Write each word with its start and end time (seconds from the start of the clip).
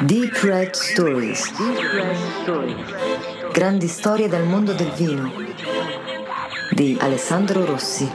Deep 0.00 0.34
Red 0.42 0.74
Stories. 0.74 1.50
Grandi 3.54 3.86
storie 3.86 4.28
dal 4.28 4.44
mondo 4.44 4.74
del 4.74 4.90
vino. 4.90 5.32
Di 6.74 6.98
Alessandro 7.00 7.64
Rossi. 7.64 8.06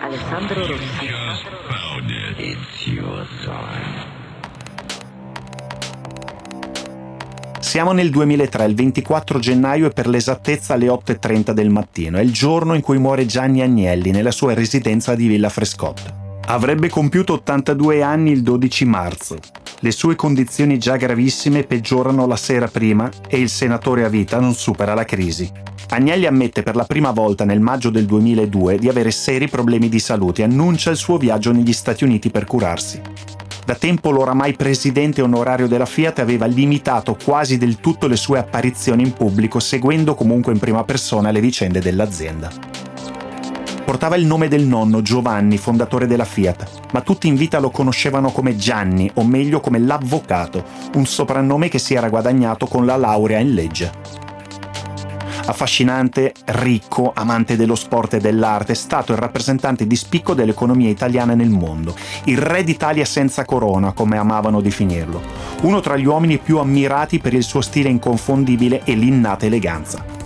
Alessandro 0.00 0.66
Rossi. 0.66 1.10
Siamo 7.58 7.90
nel 7.90 8.10
2003, 8.10 8.64
il 8.66 8.74
24 8.76 9.38
gennaio 9.40 9.86
e 9.86 9.90
per 9.90 10.06
l'esattezza 10.06 10.74
alle 10.74 10.86
8.30 10.86 11.50
del 11.50 11.70
mattino. 11.70 12.18
È 12.18 12.20
il 12.20 12.32
giorno 12.32 12.74
in 12.74 12.82
cui 12.82 12.98
muore 12.98 13.26
Gianni 13.26 13.62
Agnelli 13.62 14.12
nella 14.12 14.30
sua 14.30 14.54
residenza 14.54 15.16
di 15.16 15.26
Villa 15.26 15.48
Frescotta. 15.48 16.21
Avrebbe 16.52 16.90
compiuto 16.90 17.32
82 17.32 18.02
anni 18.02 18.30
il 18.30 18.42
12 18.42 18.84
marzo. 18.84 19.38
Le 19.80 19.90
sue 19.90 20.14
condizioni 20.14 20.76
già 20.76 20.96
gravissime 20.96 21.62
peggiorano 21.62 22.26
la 22.26 22.36
sera 22.36 22.68
prima 22.68 23.10
e 23.26 23.40
il 23.40 23.48
senatore 23.48 24.04
a 24.04 24.10
vita 24.10 24.38
non 24.38 24.52
supera 24.52 24.92
la 24.92 25.06
crisi. 25.06 25.50
Agnelli 25.88 26.26
ammette 26.26 26.62
per 26.62 26.76
la 26.76 26.84
prima 26.84 27.10
volta 27.10 27.46
nel 27.46 27.60
maggio 27.60 27.88
del 27.88 28.04
2002 28.04 28.76
di 28.76 28.90
avere 28.90 29.10
seri 29.12 29.48
problemi 29.48 29.88
di 29.88 29.98
salute 29.98 30.42
e 30.42 30.44
annuncia 30.44 30.90
il 30.90 30.98
suo 30.98 31.16
viaggio 31.16 31.52
negli 31.52 31.72
Stati 31.72 32.04
Uniti 32.04 32.28
per 32.28 32.44
curarsi. 32.44 33.00
Da 33.64 33.74
tempo 33.74 34.10
l'oramai 34.10 34.52
presidente 34.52 35.22
onorario 35.22 35.66
della 35.66 35.86
Fiat 35.86 36.18
aveva 36.18 36.44
limitato 36.44 37.16
quasi 37.24 37.56
del 37.56 37.80
tutto 37.80 38.06
le 38.06 38.16
sue 38.16 38.38
apparizioni 38.38 39.02
in 39.02 39.14
pubblico, 39.14 39.58
seguendo 39.58 40.14
comunque 40.14 40.52
in 40.52 40.58
prima 40.58 40.84
persona 40.84 41.30
le 41.30 41.40
vicende 41.40 41.80
dell'azienda. 41.80 42.71
Portava 43.84 44.16
il 44.16 44.26
nome 44.26 44.48
del 44.48 44.64
nonno 44.64 45.02
Giovanni, 45.02 45.58
fondatore 45.58 46.06
della 46.06 46.24
Fiat, 46.24 46.90
ma 46.92 47.00
tutti 47.02 47.26
in 47.26 47.34
vita 47.34 47.58
lo 47.58 47.70
conoscevano 47.70 48.30
come 48.30 48.56
Gianni, 48.56 49.10
o 49.14 49.24
meglio 49.24 49.60
come 49.60 49.78
l'avvocato, 49.78 50.64
un 50.94 51.04
soprannome 51.04 51.68
che 51.68 51.78
si 51.78 51.94
era 51.94 52.08
guadagnato 52.08 52.66
con 52.66 52.86
la 52.86 52.96
laurea 52.96 53.38
in 53.38 53.52
legge. 53.52 53.92
Affascinante, 55.44 56.32
ricco, 56.46 57.10
amante 57.14 57.56
dello 57.56 57.74
sport 57.74 58.14
e 58.14 58.20
dell'arte, 58.20 58.72
è 58.72 58.76
stato 58.76 59.12
il 59.12 59.18
rappresentante 59.18 59.86
di 59.86 59.96
spicco 59.96 60.34
dell'economia 60.34 60.88
italiana 60.88 61.34
nel 61.34 61.50
mondo, 61.50 61.94
il 62.24 62.38
re 62.38 62.62
d'Italia 62.62 63.04
senza 63.04 63.44
corona, 63.44 63.92
come 63.92 64.16
amavano 64.16 64.60
definirlo, 64.60 65.20
uno 65.62 65.80
tra 65.80 65.96
gli 65.96 66.06
uomini 66.06 66.38
più 66.38 66.58
ammirati 66.58 67.18
per 67.18 67.34
il 67.34 67.42
suo 67.42 67.60
stile 67.60 67.88
inconfondibile 67.88 68.82
e 68.84 68.94
l'innata 68.94 69.44
eleganza. 69.44 70.21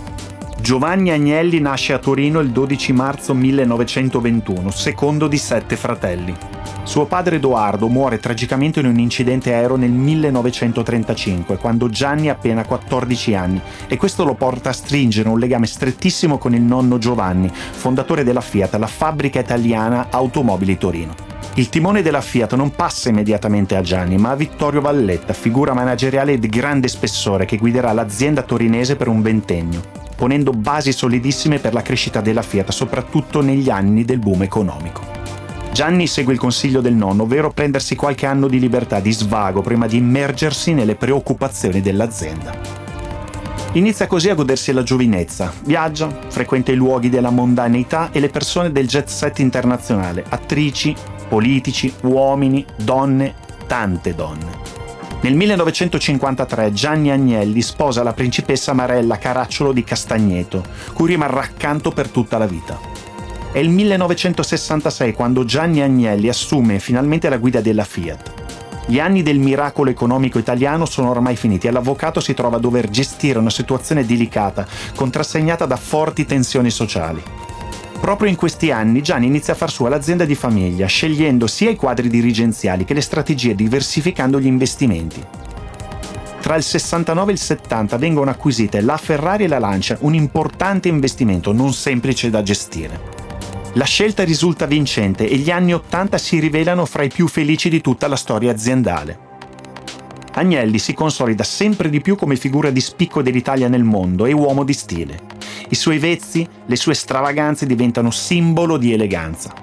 Giovanni 0.59 1.11
Agnelli 1.11 1.59
nasce 1.59 1.93
a 1.93 1.99
Torino 1.99 2.39
il 2.39 2.49
12 2.49 2.91
marzo 2.91 3.33
1921, 3.33 4.71
secondo 4.71 5.27
di 5.27 5.37
sette 5.37 5.77
fratelli. 5.77 6.35
Suo 6.83 7.05
padre 7.05 7.35
Edoardo 7.35 7.87
muore 7.87 8.17
tragicamente 8.17 8.79
in 8.79 8.87
un 8.87 8.97
incidente 8.97 9.53
aereo 9.53 9.75
nel 9.75 9.91
1935, 9.91 11.57
quando 11.57 11.89
Gianni 11.89 12.29
ha 12.29 12.33
appena 12.33 12.65
14 12.65 13.35
anni, 13.35 13.61
e 13.87 13.97
questo 13.97 14.25
lo 14.25 14.33
porta 14.33 14.69
a 14.69 14.73
stringere 14.73 15.29
un 15.29 15.39
legame 15.39 15.67
strettissimo 15.67 16.37
con 16.37 16.53
il 16.53 16.61
nonno 16.61 16.97
Giovanni, 16.97 17.49
fondatore 17.53 18.23
della 18.23 18.41
Fiat, 18.41 18.75
la 18.75 18.87
fabbrica 18.87 19.39
italiana 19.39 20.07
Automobili 20.09 20.77
Torino. 20.77 21.13
Il 21.53 21.69
timone 21.69 22.01
della 22.01 22.21
Fiat 22.21 22.55
non 22.55 22.71
passa 22.71 23.09
immediatamente 23.09 23.75
a 23.75 23.81
Gianni, 23.81 24.17
ma 24.17 24.31
a 24.31 24.35
Vittorio 24.35 24.81
Valletta, 24.81 25.33
figura 25.33 25.73
manageriale 25.73 26.39
di 26.39 26.47
grande 26.47 26.87
spessore 26.87 27.45
che 27.45 27.57
guiderà 27.57 27.93
l'azienda 27.93 28.41
torinese 28.41 28.95
per 28.95 29.07
un 29.07 29.21
ventennio 29.21 30.05
ponendo 30.17 30.51
basi 30.51 30.91
solidissime 30.91 31.59
per 31.59 31.73
la 31.73 31.83
crescita 31.83 32.19
della 32.19 32.41
Fiat, 32.41 32.71
soprattutto 32.71 33.41
negli 33.41 33.69
anni 33.69 34.03
del 34.03 34.17
boom 34.17 34.41
economico. 34.41 35.01
Gianni 35.71 36.07
segue 36.07 36.33
il 36.33 36.39
consiglio 36.39 36.81
del 36.81 36.95
nonno, 36.95 37.23
ovvero 37.23 37.51
prendersi 37.51 37.95
qualche 37.95 38.25
anno 38.25 38.47
di 38.47 38.59
libertà, 38.59 38.99
di 38.99 39.11
svago, 39.11 39.61
prima 39.61 39.85
di 39.85 39.97
immergersi 39.97 40.73
nelle 40.73 40.95
preoccupazioni 40.95 41.81
dell'azienda. 41.81 42.85
Inizia 43.73 44.07
così 44.07 44.29
a 44.29 44.33
godersi 44.33 44.71
la 44.71 44.81
giovinezza, 44.81 45.53
viaggia, 45.63 46.09
frequenta 46.29 46.71
i 46.71 46.75
luoghi 46.75 47.09
della 47.09 47.29
mondaneità 47.29 48.09
e 48.11 48.19
le 48.19 48.29
persone 48.29 48.71
del 48.71 48.87
jet 48.87 49.07
set 49.07 49.37
internazionale, 49.37 50.25
attrici, 50.27 50.95
politici, 51.27 51.93
uomini, 52.01 52.65
donne, 52.75 53.35
tante 53.67 54.15
donne. 54.15 54.76
Nel 55.19 55.33
1953 55.33 56.71
Gianni 56.73 57.09
Agnelli 57.09 57.61
sposa 57.63 58.03
la 58.03 58.13
principessa 58.13 58.73
Marella 58.73 59.17
Caracciolo 59.17 59.71
di 59.71 59.83
Castagneto, 59.83 60.63
cui 60.93 61.07
rimarrà 61.07 61.41
accanto 61.41 61.91
per 61.91 62.09
tutta 62.09 62.37
la 62.37 62.45
vita. 62.45 62.79
È 63.51 63.57
il 63.57 63.69
1966 63.69 65.13
quando 65.13 65.43
Gianni 65.43 65.81
Agnelli 65.81 66.29
assume 66.29 66.77
finalmente 66.77 67.29
la 67.29 67.37
guida 67.37 67.61
della 67.61 67.83
Fiat. 67.83 68.33
Gli 68.85 68.99
anni 68.99 69.23
del 69.23 69.39
miracolo 69.39 69.89
economico 69.89 70.37
italiano 70.37 70.85
sono 70.85 71.09
ormai 71.09 71.35
finiti 71.35 71.65
e 71.67 71.71
l'avvocato 71.71 72.19
si 72.19 72.35
trova 72.35 72.57
a 72.57 72.59
dover 72.59 72.87
gestire 72.89 73.39
una 73.39 73.49
situazione 73.49 74.05
delicata, 74.05 74.67
contrassegnata 74.95 75.65
da 75.65 75.77
forti 75.77 76.25
tensioni 76.25 76.69
sociali. 76.69 77.21
Proprio 77.99 78.29
in 78.29 78.35
questi 78.35 78.71
anni 78.71 79.01
Gianni 79.01 79.25
inizia 79.25 79.53
a 79.53 79.55
far 79.55 79.71
sua 79.71 79.89
l'azienda 79.89 80.23
di 80.23 80.35
famiglia, 80.35 80.85
scegliendo 80.85 81.47
sia 81.47 81.69
i 81.69 81.75
quadri 81.75 82.07
dirigenziali 82.09 82.85
che 82.85 82.93
le 82.93 83.01
strategie 83.01 83.55
diversificando 83.55 84.39
gli 84.39 84.45
investimenti. 84.45 85.23
Tra 86.39 86.55
il 86.55 86.63
69 86.63 87.31
e 87.31 87.33
il 87.33 87.39
70 87.39 87.97
vengono 87.97 88.29
acquisite 88.29 88.79
la 88.79 88.95
Ferrari 88.95 89.43
e 89.43 89.47
la 89.47 89.59
Lancia, 89.59 89.97
un 90.01 90.13
importante 90.13 90.87
investimento 90.87 91.51
non 91.51 91.73
semplice 91.73 92.29
da 92.29 92.41
gestire. 92.41 93.15
La 93.73 93.83
scelta 93.83 94.23
risulta 94.23 94.65
vincente 94.65 95.27
e 95.27 95.35
gli 95.35 95.51
anni 95.51 95.73
80 95.73 96.17
si 96.17 96.39
rivelano 96.39 96.85
fra 96.85 97.03
i 97.03 97.09
più 97.09 97.27
felici 97.27 97.67
di 97.69 97.81
tutta 97.81 98.07
la 98.07 98.15
storia 98.15 98.51
aziendale. 98.51 99.25
Agnelli 100.33 100.79
si 100.79 100.93
consolida 100.93 101.43
sempre 101.43 101.89
di 101.89 101.99
più 101.99 102.15
come 102.15 102.37
figura 102.37 102.69
di 102.69 102.79
spicco 102.79 103.21
dell'Italia 103.21 103.67
nel 103.67 103.83
mondo 103.83 104.25
e 104.25 104.31
uomo 104.31 104.63
di 104.63 104.73
stile. 104.73 105.36
I 105.69 105.75
suoi 105.75 105.99
vezzi, 105.99 106.47
le 106.65 106.75
sue 106.75 106.93
stravaganze 106.93 107.65
diventano 107.65 108.09
simbolo 108.09 108.77
di 108.77 108.93
eleganza. 108.93 109.53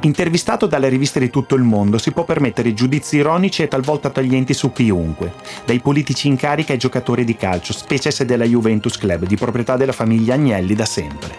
Intervistato 0.00 0.66
dalle 0.66 0.88
riviste 0.88 1.18
di 1.18 1.30
tutto 1.30 1.56
il 1.56 1.62
mondo, 1.62 1.98
si 1.98 2.12
può 2.12 2.24
permettere 2.24 2.72
giudizi 2.74 3.16
ironici 3.16 3.62
e 3.62 3.68
talvolta 3.68 4.10
taglienti 4.10 4.54
su 4.54 4.72
chiunque, 4.72 5.32
dai 5.64 5.80
politici 5.80 6.28
in 6.28 6.36
carica 6.36 6.72
ai 6.72 6.78
giocatori 6.78 7.24
di 7.24 7.34
calcio, 7.34 7.72
specie 7.72 8.12
se 8.12 8.24
della 8.24 8.44
Juventus 8.44 8.96
Club, 8.98 9.24
di 9.24 9.36
proprietà 9.36 9.76
della 9.76 9.92
famiglia 9.92 10.34
Agnelli 10.34 10.74
da 10.74 10.84
sempre. 10.84 11.34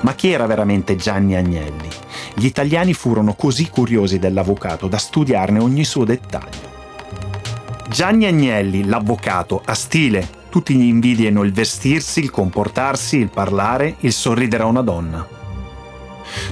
Ma 0.00 0.14
chi 0.14 0.32
era 0.32 0.46
veramente 0.46 0.96
Gianni 0.96 1.36
Agnelli? 1.36 1.88
Gli 2.34 2.46
italiani 2.46 2.92
furono 2.92 3.34
così 3.34 3.68
curiosi 3.68 4.18
dell'avvocato 4.18 4.88
da 4.88 4.98
studiarne 4.98 5.60
ogni 5.60 5.84
suo 5.84 6.04
dettaglio. 6.04 6.74
Gianni 7.88 8.26
Agnelli, 8.26 8.84
l'avvocato, 8.84 9.62
a 9.64 9.74
stile, 9.74 10.35
tutti 10.48 10.74
gli 10.74 10.84
invidiano 10.84 11.42
il 11.42 11.52
vestirsi, 11.52 12.20
il 12.20 12.30
comportarsi, 12.30 13.18
il 13.18 13.28
parlare, 13.28 13.96
il 14.00 14.12
sorridere 14.12 14.62
a 14.62 14.66
una 14.66 14.82
donna. 14.82 15.36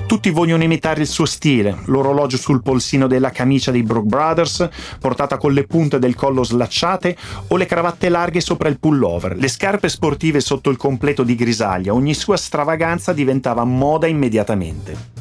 Tutti 0.06 0.30
vogliono 0.30 0.62
imitare 0.62 1.00
il 1.00 1.06
suo 1.06 1.24
stile, 1.24 1.78
l'orologio 1.86 2.36
sul 2.36 2.62
polsino 2.62 3.06
della 3.06 3.30
camicia 3.30 3.70
dei 3.70 3.82
Brook 3.82 4.04
Brothers, 4.04 4.68
portata 5.00 5.36
con 5.36 5.52
le 5.52 5.64
punte 5.64 5.98
del 5.98 6.14
collo 6.14 6.44
slacciate, 6.44 7.16
o 7.48 7.56
le 7.56 7.66
cravatte 7.66 8.08
larghe 8.08 8.40
sopra 8.40 8.68
il 8.68 8.78
pullover, 8.78 9.36
le 9.36 9.48
scarpe 9.48 9.88
sportive 9.88 10.40
sotto 10.40 10.70
il 10.70 10.76
completo 10.76 11.22
di 11.22 11.34
grisaglia, 11.34 11.92
ogni 11.92 12.14
sua 12.14 12.36
stravaganza 12.36 13.12
diventava 13.12 13.64
moda 13.64 14.06
immediatamente. 14.06 15.12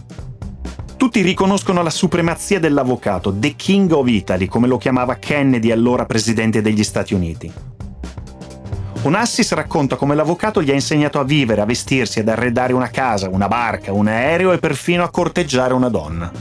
Tutti 0.97 1.21
riconoscono 1.21 1.81
la 1.81 1.89
supremazia 1.89 2.59
dell'avvocato, 2.59 3.33
The 3.37 3.55
King 3.55 3.91
of 3.91 4.07
Italy, 4.07 4.47
come 4.47 4.67
lo 4.67 4.77
chiamava 4.77 5.15
Kennedy, 5.15 5.71
allora 5.71 6.05
presidente 6.05 6.61
degli 6.61 6.83
Stati 6.83 7.13
Uniti. 7.13 7.51
Onassis 9.05 9.51
racconta 9.51 9.97
come 9.97 10.15
l'avvocato 10.15 10.61
gli 10.61 10.71
ha 10.71 10.73
insegnato 10.73 11.19
a 11.19 11.25
vivere, 11.25 11.59
a 11.59 11.65
vestirsi, 11.65 12.21
ad 12.21 12.29
arredare 12.29 12.71
una 12.71 12.89
casa, 12.89 13.27
una 13.27 13.49
barca, 13.49 13.91
un 13.91 14.07
aereo 14.07 14.53
e 14.53 14.59
perfino 14.59 15.03
a 15.03 15.09
corteggiare 15.09 15.73
una 15.73 15.89
donna. 15.89 16.31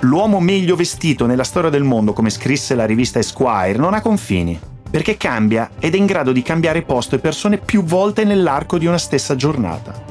L'uomo 0.00 0.40
meglio 0.40 0.76
vestito 0.76 1.24
nella 1.24 1.44
storia 1.44 1.70
del 1.70 1.84
mondo, 1.84 2.12
come 2.12 2.28
scrisse 2.28 2.74
la 2.74 2.84
rivista 2.84 3.18
Esquire, 3.18 3.78
non 3.78 3.94
ha 3.94 4.02
confini, 4.02 4.60
perché 4.90 5.16
cambia 5.16 5.70
ed 5.78 5.94
è 5.94 5.96
in 5.96 6.04
grado 6.04 6.32
di 6.32 6.42
cambiare 6.42 6.82
posto 6.82 7.14
e 7.14 7.18
persone 7.18 7.56
più 7.56 7.82
volte 7.82 8.24
nell'arco 8.24 8.76
di 8.76 8.84
una 8.84 8.98
stessa 8.98 9.34
giornata. 9.34 10.04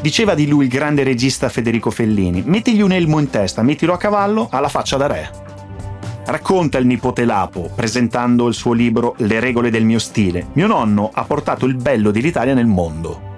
Diceva 0.00 0.34
di 0.34 0.48
lui 0.48 0.64
il 0.64 0.70
grande 0.70 1.04
regista 1.04 1.48
Federico 1.48 1.92
Fellini, 1.92 2.42
mettigli 2.44 2.80
un 2.80 2.90
elmo 2.90 3.20
in 3.20 3.30
testa, 3.30 3.62
mettilo 3.62 3.92
a 3.92 3.96
cavallo, 3.96 4.48
alla 4.50 4.68
faccia 4.68 4.96
da 4.96 5.06
re. 5.06 5.45
Racconta 6.28 6.78
il 6.78 6.86
nipote 6.86 7.24
Lapo, 7.24 7.70
presentando 7.72 8.48
il 8.48 8.54
suo 8.54 8.72
libro 8.72 9.14
Le 9.18 9.38
regole 9.38 9.70
del 9.70 9.84
mio 9.84 10.00
stile. 10.00 10.48
Mio 10.54 10.66
nonno 10.66 11.08
ha 11.12 11.22
portato 11.22 11.66
il 11.66 11.76
bello 11.76 12.10
dell'Italia 12.10 12.52
nel 12.52 12.66
mondo. 12.66 13.34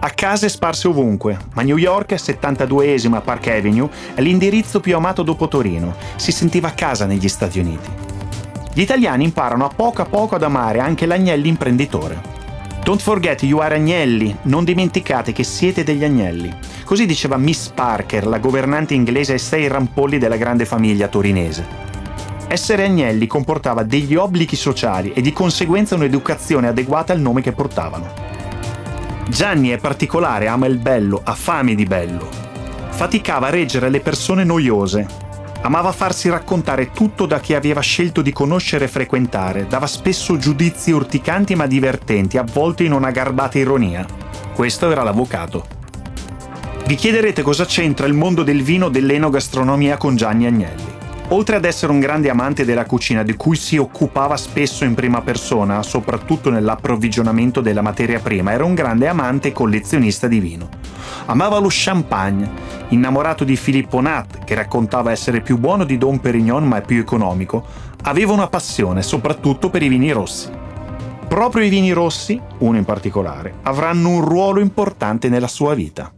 A 0.00 0.10
case 0.10 0.48
sparse 0.48 0.88
ovunque, 0.88 1.38
ma 1.54 1.62
New 1.62 1.76
York, 1.76 2.14
72esima 2.14 3.22
Park 3.22 3.46
Avenue, 3.46 3.88
è 4.12 4.20
l'indirizzo 4.20 4.80
più 4.80 4.96
amato 4.96 5.22
dopo 5.22 5.46
Torino. 5.46 5.94
Si 6.16 6.32
sentiva 6.32 6.66
a 6.66 6.72
casa 6.72 7.06
negli 7.06 7.28
Stati 7.28 7.60
Uniti. 7.60 7.88
Gli 8.74 8.80
italiani 8.80 9.22
imparano 9.22 9.64
a 9.64 9.70
poco 9.74 10.02
a 10.02 10.06
poco 10.06 10.34
ad 10.34 10.42
amare 10.42 10.80
anche 10.80 11.06
l'agnelli 11.06 11.46
imprenditore. 11.46 12.33
Don't 12.84 13.00
forget 13.00 13.42
you 13.44 13.60
are 13.60 13.76
Agnelli, 13.76 14.36
non 14.42 14.62
dimenticate 14.62 15.32
che 15.32 15.42
siete 15.42 15.84
degli 15.84 16.04
agnelli. 16.04 16.54
Così 16.84 17.06
diceva 17.06 17.38
Miss 17.38 17.70
Parker, 17.70 18.26
la 18.26 18.38
governante 18.38 18.92
inglese 18.92 19.32
ai 19.32 19.38
sei 19.38 19.68
rampolli 19.68 20.18
della 20.18 20.36
grande 20.36 20.66
famiglia 20.66 21.08
torinese. 21.08 21.66
Essere 22.46 22.84
agnelli 22.84 23.26
comportava 23.26 23.84
degli 23.84 24.16
obblighi 24.16 24.54
sociali 24.54 25.14
e 25.14 25.22
di 25.22 25.32
conseguenza 25.32 25.94
un'educazione 25.94 26.68
adeguata 26.68 27.14
al 27.14 27.20
nome 27.20 27.40
che 27.40 27.52
portavano. 27.52 28.12
Gianni 29.30 29.70
è 29.70 29.78
particolare, 29.78 30.48
ama 30.48 30.66
il 30.66 30.76
bello, 30.76 31.22
ha 31.24 31.32
fame 31.32 31.74
di 31.74 31.84
bello. 31.84 32.28
Faticava 32.90 33.46
a 33.46 33.50
reggere 33.50 33.88
le 33.88 34.00
persone 34.00 34.44
noiose, 34.44 35.06
Amava 35.64 35.92
farsi 35.92 36.28
raccontare 36.28 36.90
tutto 36.90 37.24
da 37.24 37.40
chi 37.40 37.54
aveva 37.54 37.80
scelto 37.80 38.20
di 38.20 38.34
conoscere 38.34 38.84
e 38.84 38.88
frequentare, 38.88 39.66
dava 39.66 39.86
spesso 39.86 40.36
giudizi 40.36 40.90
urticanti 40.90 41.54
ma 41.54 41.66
divertenti, 41.66 42.36
avvolti 42.36 42.84
in 42.84 42.92
una 42.92 43.10
garbata 43.10 43.56
ironia. 43.56 44.06
Questo 44.54 44.90
era 44.90 45.02
l'avvocato. 45.02 45.66
Vi 46.86 46.94
chiederete 46.96 47.40
cosa 47.40 47.64
c'entra 47.64 48.06
il 48.06 48.12
mondo 48.12 48.42
del 48.42 48.62
vino 48.62 48.90
dell'enogastronomia 48.90 49.96
con 49.96 50.16
Gianni 50.16 50.44
Agnelli. 50.44 50.93
Oltre 51.28 51.56
ad 51.56 51.64
essere 51.64 51.90
un 51.90 52.00
grande 52.00 52.28
amante 52.28 52.66
della 52.66 52.84
cucina 52.84 53.22
di 53.22 53.34
cui 53.34 53.56
si 53.56 53.78
occupava 53.78 54.36
spesso 54.36 54.84
in 54.84 54.94
prima 54.94 55.22
persona, 55.22 55.82
soprattutto 55.82 56.50
nell'approvvigionamento 56.50 57.62
della 57.62 57.80
materia 57.80 58.20
prima, 58.20 58.52
era 58.52 58.64
un 58.64 58.74
grande 58.74 59.08
amante 59.08 59.50
collezionista 59.50 60.28
di 60.28 60.38
vino. 60.38 60.68
Amava 61.26 61.58
lo 61.58 61.68
champagne, 61.70 62.50
innamorato 62.88 63.42
di 63.42 63.56
Filippo 63.56 64.00
Nat, 64.00 64.44
che 64.44 64.54
raccontava 64.54 65.12
essere 65.12 65.40
più 65.40 65.56
buono 65.56 65.84
di 65.84 65.96
Don 65.96 66.20
Perignon 66.20 66.68
ma 66.68 66.82
più 66.82 67.00
economico, 67.00 67.66
aveva 68.02 68.32
una 68.32 68.48
passione 68.48 69.02
soprattutto 69.02 69.70
per 69.70 69.82
i 69.82 69.88
vini 69.88 70.12
rossi. 70.12 70.50
Proprio 71.26 71.64
i 71.64 71.70
vini 71.70 71.92
rossi, 71.92 72.38
uno 72.58 72.76
in 72.76 72.84
particolare, 72.84 73.54
avranno 73.62 74.10
un 74.10 74.20
ruolo 74.20 74.60
importante 74.60 75.30
nella 75.30 75.48
sua 75.48 75.74
vita. 75.74 76.12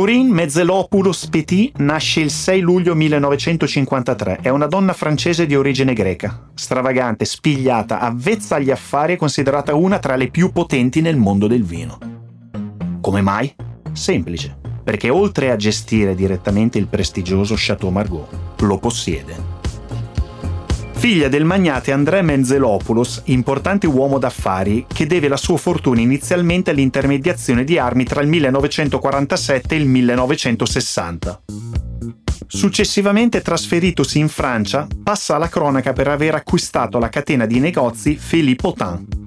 Corinne 0.00 0.32
Mezzelopoulos 0.32 1.26
Petit 1.26 1.76
nasce 1.76 2.20
il 2.20 2.30
6 2.30 2.60
luglio 2.62 2.94
1953. 2.94 4.38
È 4.40 4.48
una 4.48 4.64
donna 4.64 4.94
francese 4.94 5.44
di 5.44 5.54
origine 5.54 5.92
greca, 5.92 6.48
stravagante, 6.54 7.26
spigliata, 7.26 7.98
avvezza 8.00 8.54
agli 8.54 8.70
affari 8.70 9.12
e 9.12 9.16
considerata 9.18 9.74
una 9.74 9.98
tra 9.98 10.16
le 10.16 10.30
più 10.30 10.52
potenti 10.52 11.02
nel 11.02 11.18
mondo 11.18 11.46
del 11.46 11.64
vino. 11.64 11.98
Come 13.02 13.20
mai? 13.20 13.54
Semplice, 13.92 14.58
perché 14.82 15.10
oltre 15.10 15.50
a 15.50 15.56
gestire 15.56 16.14
direttamente 16.14 16.78
il 16.78 16.86
prestigioso 16.86 17.52
Chateau 17.58 17.90
Margaux, 17.90 18.26
lo 18.60 18.78
possiede. 18.78 19.59
Figlia 21.00 21.28
del 21.28 21.46
magnate 21.46 21.92
André 21.92 22.20
Menzelopoulos, 22.20 23.22
importante 23.24 23.86
uomo 23.86 24.18
d'affari 24.18 24.84
che 24.86 25.06
deve 25.06 25.28
la 25.28 25.38
sua 25.38 25.56
fortuna 25.56 26.02
inizialmente 26.02 26.68
all'intermediazione 26.68 27.64
di 27.64 27.78
armi 27.78 28.04
tra 28.04 28.20
il 28.20 28.28
1947 28.28 29.74
e 29.74 29.78
il 29.78 29.86
1960. 29.86 31.42
Successivamente 32.46 33.40
trasferitosi 33.40 34.18
in 34.18 34.28
Francia, 34.28 34.86
passa 35.02 35.36
alla 35.36 35.48
cronaca 35.48 35.94
per 35.94 36.06
aver 36.06 36.34
acquistato 36.34 36.98
la 36.98 37.08
catena 37.08 37.46
di 37.46 37.60
negozi 37.60 38.20
Philippe 38.22 38.66
Autain, 38.66 39.19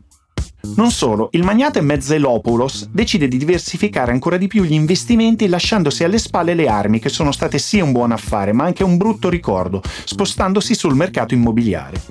non 0.75 0.91
solo, 0.91 1.29
il 1.33 1.43
magnate 1.43 1.81
Mezzelopoulos 1.81 2.87
decide 2.91 3.27
di 3.27 3.37
diversificare 3.37 4.11
ancora 4.11 4.37
di 4.37 4.47
più 4.47 4.63
gli 4.63 4.73
investimenti 4.73 5.47
lasciandosi 5.47 6.03
alle 6.03 6.17
spalle 6.17 6.55
le 6.55 6.67
armi, 6.67 6.99
che 6.99 7.09
sono 7.09 7.31
state 7.31 7.59
sia 7.59 7.83
un 7.83 7.91
buon 7.91 8.11
affare 8.11 8.53
ma 8.53 8.63
anche 8.63 8.83
un 8.83 8.97
brutto 8.97 9.29
ricordo, 9.29 9.81
spostandosi 10.03 10.73
sul 10.73 10.95
mercato 10.95 11.33
immobiliare. 11.33 12.01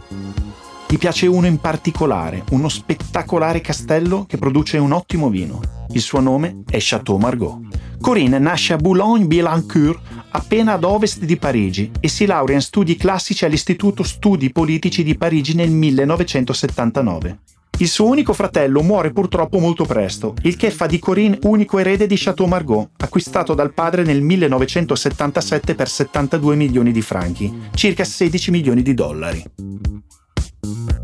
Gli 0.89 0.97
piace 0.97 1.27
uno 1.27 1.47
in 1.47 1.59
particolare, 1.59 2.45
uno 2.51 2.69
spettacolare 2.69 3.61
castello 3.61 4.27
che 4.27 4.39
produce 4.39 4.79
un 4.79 4.93
ottimo 4.93 5.29
vino. 5.29 5.61
Il 5.91 6.01
suo 6.01 6.21
nome 6.21 6.63
è 6.71 6.77
Chateau 6.79 7.19
Margaux. 7.19 7.59
Corinne 8.01 8.39
nasce 8.39 8.75
a 8.75 8.77
Boulogne-Billancourt, 8.77 10.01
appena 10.31 10.75
ad 10.75 10.85
ovest 10.85 11.25
di 11.25 11.37
Parigi, 11.37 11.91
e 12.01 12.09
si 12.09 12.27
laurea 12.27 12.57
in 12.57 12.63
studi 12.63 12.97
classici 12.97 13.45
all'Istituto 13.45 14.03
Studi 14.03 14.53
Politici 14.53 15.03
di 15.03 15.17
Parigi 15.17 15.55
nel 15.55 15.71
1979. 15.71 17.39
Il 17.83 17.89
suo 17.89 18.07
unico 18.07 18.33
fratello 18.33 18.81
muore 18.81 19.11
purtroppo 19.11 19.59
molto 19.59 19.85
presto, 19.85 20.35
il 20.43 20.55
che 20.55 20.71
fa 20.71 20.87
di 20.87 21.01
Corinne 21.01 21.41
unico 21.43 21.81
erede 21.81 22.07
di 22.07 22.15
Chateau 22.17 22.47
Margaux, 22.47 22.91
acquistato 22.99 23.55
dal 23.55 23.75
padre 23.75 24.05
nel 24.05 24.23
1977 24.23 25.75
per 25.75 25.89
72 25.89 26.55
milioni 26.55 26.93
di 26.93 27.03
franchi, 27.03 27.53
circa 27.75 28.05
16 28.05 28.53
milioni 28.53 28.83
di 28.83 28.95
dollari. 28.95 29.45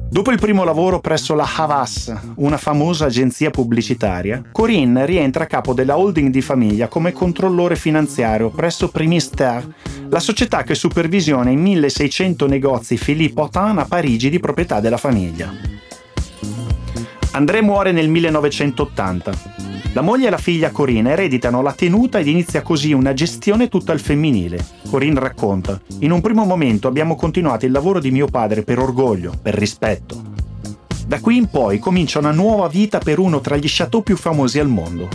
Dopo 0.09 0.31
il 0.31 0.39
primo 0.39 0.63
lavoro 0.63 1.01
presso 1.01 1.35
la 1.35 1.49
Havas, 1.53 2.17
una 2.37 2.59
famosa 2.59 3.07
agenzia 3.07 3.51
pubblicitaria, 3.51 4.45
Corinne 4.53 5.05
rientra 5.05 5.43
a 5.43 5.49
capo 5.49 5.75
della 5.75 5.99
holding 5.99 6.31
di 6.31 6.43
famiglia 6.43 6.87
come 6.87 7.11
controllore 7.11 7.75
finanziario 7.75 8.51
presso 8.51 8.89
Primister, 8.89 9.67
la 10.09 10.21
società 10.21 10.63
che 10.63 10.77
supervisiona 10.77 11.51
i 11.51 11.57
1600 11.57 12.47
negozi 12.47 12.95
Philippe 12.95 13.41
Autain 13.41 13.79
a 13.79 13.85
Parigi 13.85 14.31
di 14.31 14.39
proprietà 14.39 14.79
della 14.79 14.97
famiglia. 14.97 15.78
André 17.39 17.63
muore 17.63 17.93
nel 17.93 18.09
1980. 18.09 19.33
La 19.93 20.01
moglie 20.01 20.27
e 20.27 20.31
la 20.31 20.39
figlia 20.39 20.73
Corinne 20.73 21.13
ereditano 21.13 21.63
la 21.63 21.73
tenuta 21.73 22.19
ed 22.19 22.27
inizia 22.27 22.63
così 22.63 22.93
una 22.93 23.13
gestione 23.13 23.69
tutta 23.69 23.93
al 23.93 24.01
femminile. 24.01 24.59
Corinne 24.91 25.21
racconta: 25.21 25.81
In 26.01 26.11
un 26.11 26.21
primo 26.21 26.45
momento 26.45 26.89
abbiamo 26.89 27.15
continuato 27.15 27.65
il 27.65 27.71
lavoro 27.71 28.01
di 28.01 28.11
mio 28.11 28.27
padre 28.27 28.65
per 28.65 28.81
orgoglio, 28.81 29.35
per 29.41 29.55
rispetto. 29.55 30.21
Da 31.07 31.21
qui 31.21 31.37
in 31.37 31.47
poi 31.47 31.79
comincia 31.79 32.19
una 32.19 32.33
nuova 32.33 32.67
vita 32.67 32.99
per 32.99 33.21
uno 33.21 33.41
tra 33.41 33.55
gli 33.55 33.67
chateau 33.69 34.03
più 34.03 34.17
famosi 34.17 34.59
al 34.59 34.69
mondo. 34.69 35.09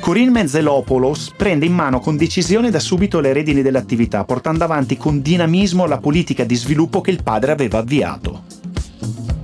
Corinne 0.00 0.32
Menzelopoulos 0.32 1.32
prende 1.36 1.66
in 1.66 1.74
mano 1.74 2.00
con 2.00 2.16
decisione 2.16 2.70
da 2.70 2.80
subito 2.80 3.20
le 3.20 3.32
redini 3.32 3.62
dell'attività, 3.62 4.24
portando 4.24 4.64
avanti 4.64 4.96
con 4.96 5.22
dinamismo 5.22 5.86
la 5.86 5.98
politica 5.98 6.42
di 6.42 6.56
sviluppo 6.56 7.00
che 7.00 7.12
il 7.12 7.22
padre 7.22 7.52
aveva 7.52 7.78
avviato. 7.78 8.49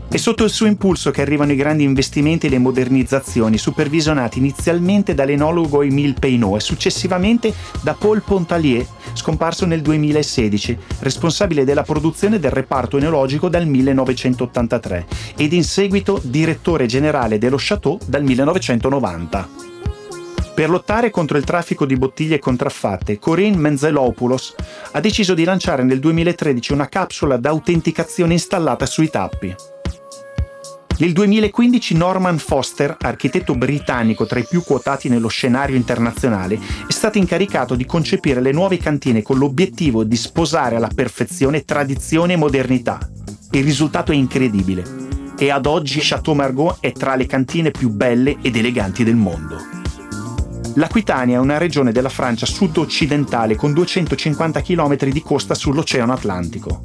È 0.09 0.19
sotto 0.19 0.45
il 0.45 0.51
suo 0.51 0.67
impulso 0.67 1.11
che 1.11 1.21
arrivano 1.21 1.53
i 1.53 1.57
grandi 1.57 1.83
investimenti 1.83 2.47
e 2.47 2.49
le 2.49 2.59
modernizzazioni, 2.59 3.59
supervisionati 3.59 4.39
inizialmente 4.39 5.15
dall'enologo 5.15 5.83
Émile 5.83 6.15
Peinot 6.15 6.57
e 6.57 6.61
successivamente 6.61 7.53
da 7.83 7.93
Paul 7.95 8.23
Pontalier, 8.23 8.87
scomparso 9.13 9.67
nel 9.67 9.83
2016, 9.83 10.79
responsabile 11.01 11.65
della 11.65 11.83
produzione 11.83 12.39
del 12.39 12.53
reparto 12.53 12.97
enologico 12.97 13.49
dal 13.49 13.67
1983 13.67 15.07
ed 15.37 15.53
in 15.53 15.65
seguito 15.65 16.21
direttore 16.23 16.87
generale 16.87 17.37
dello 17.39 17.57
Chateau 17.59 17.99
dal 18.07 18.23
1990. 18.23 19.49
Per 20.55 20.71
lottare 20.71 21.11
contro 21.11 21.37
il 21.37 21.45
traffico 21.45 21.85
di 21.85 21.97
bottiglie 21.97 22.39
contraffatte, 22.39 23.19
Corinne 23.19 23.59
Menzelopoulos 23.59 24.55
ha 24.93 25.01
deciso 25.01 25.35
di 25.35 25.45
lanciare 25.45 25.83
nel 25.83 25.99
2013 25.99 26.73
una 26.73 26.89
capsula 26.89 27.37
d'autenticazione 27.37 28.33
installata 28.33 28.87
sui 28.87 29.11
tappi. 29.11 29.55
Nel 30.99 31.13
2015 31.13 31.95
Norman 31.95 32.39
Foster, 32.39 32.97
architetto 32.99 33.55
britannico 33.55 34.25
tra 34.25 34.39
i 34.39 34.47
più 34.49 34.63
quotati 34.63 35.11
nello 35.11 35.29
scenario 35.29 35.77
internazionale, 35.77 36.59
è 36.87 36.91
stato 36.91 37.19
incaricato 37.19 37.75
di 37.75 37.85
concepire 37.85 38.41
le 38.41 38.51
nuove 38.51 38.79
cantine 38.79 39.21
con 39.21 39.37
l'obiettivo 39.37 40.05
di 40.05 40.17
sposare 40.17 40.77
alla 40.77 40.89
perfezione 40.89 41.67
tradizione 41.67 42.33
e 42.33 42.37
modernità. 42.37 42.99
Il 43.51 43.63
risultato 43.63 44.11
è 44.13 44.15
incredibile 44.15 44.85
e 45.39 45.51
ad 45.51 45.67
oggi 45.67 45.99
Chateau 46.01 46.35
Margaux 46.35 46.79
è 46.81 46.93
tra 46.93 47.15
le 47.15 47.27
cantine 47.27 47.71
più 47.71 47.91
belle 47.91 48.39
ed 48.41 48.57
eleganti 48.57 49.05
del 49.05 49.17
mondo. 49.17 49.59
L'Aquitania 50.77 51.37
è 51.37 51.41
una 51.41 51.59
regione 51.59 51.93
della 51.93 52.09
Francia 52.09 52.47
sud-occidentale 52.47 53.55
con 53.55 53.75
250 53.75 54.63
km 54.63 54.97
di 54.97 55.21
costa 55.21 55.55
sull'Oceano 55.55 56.15
Atlantico. 56.15 56.81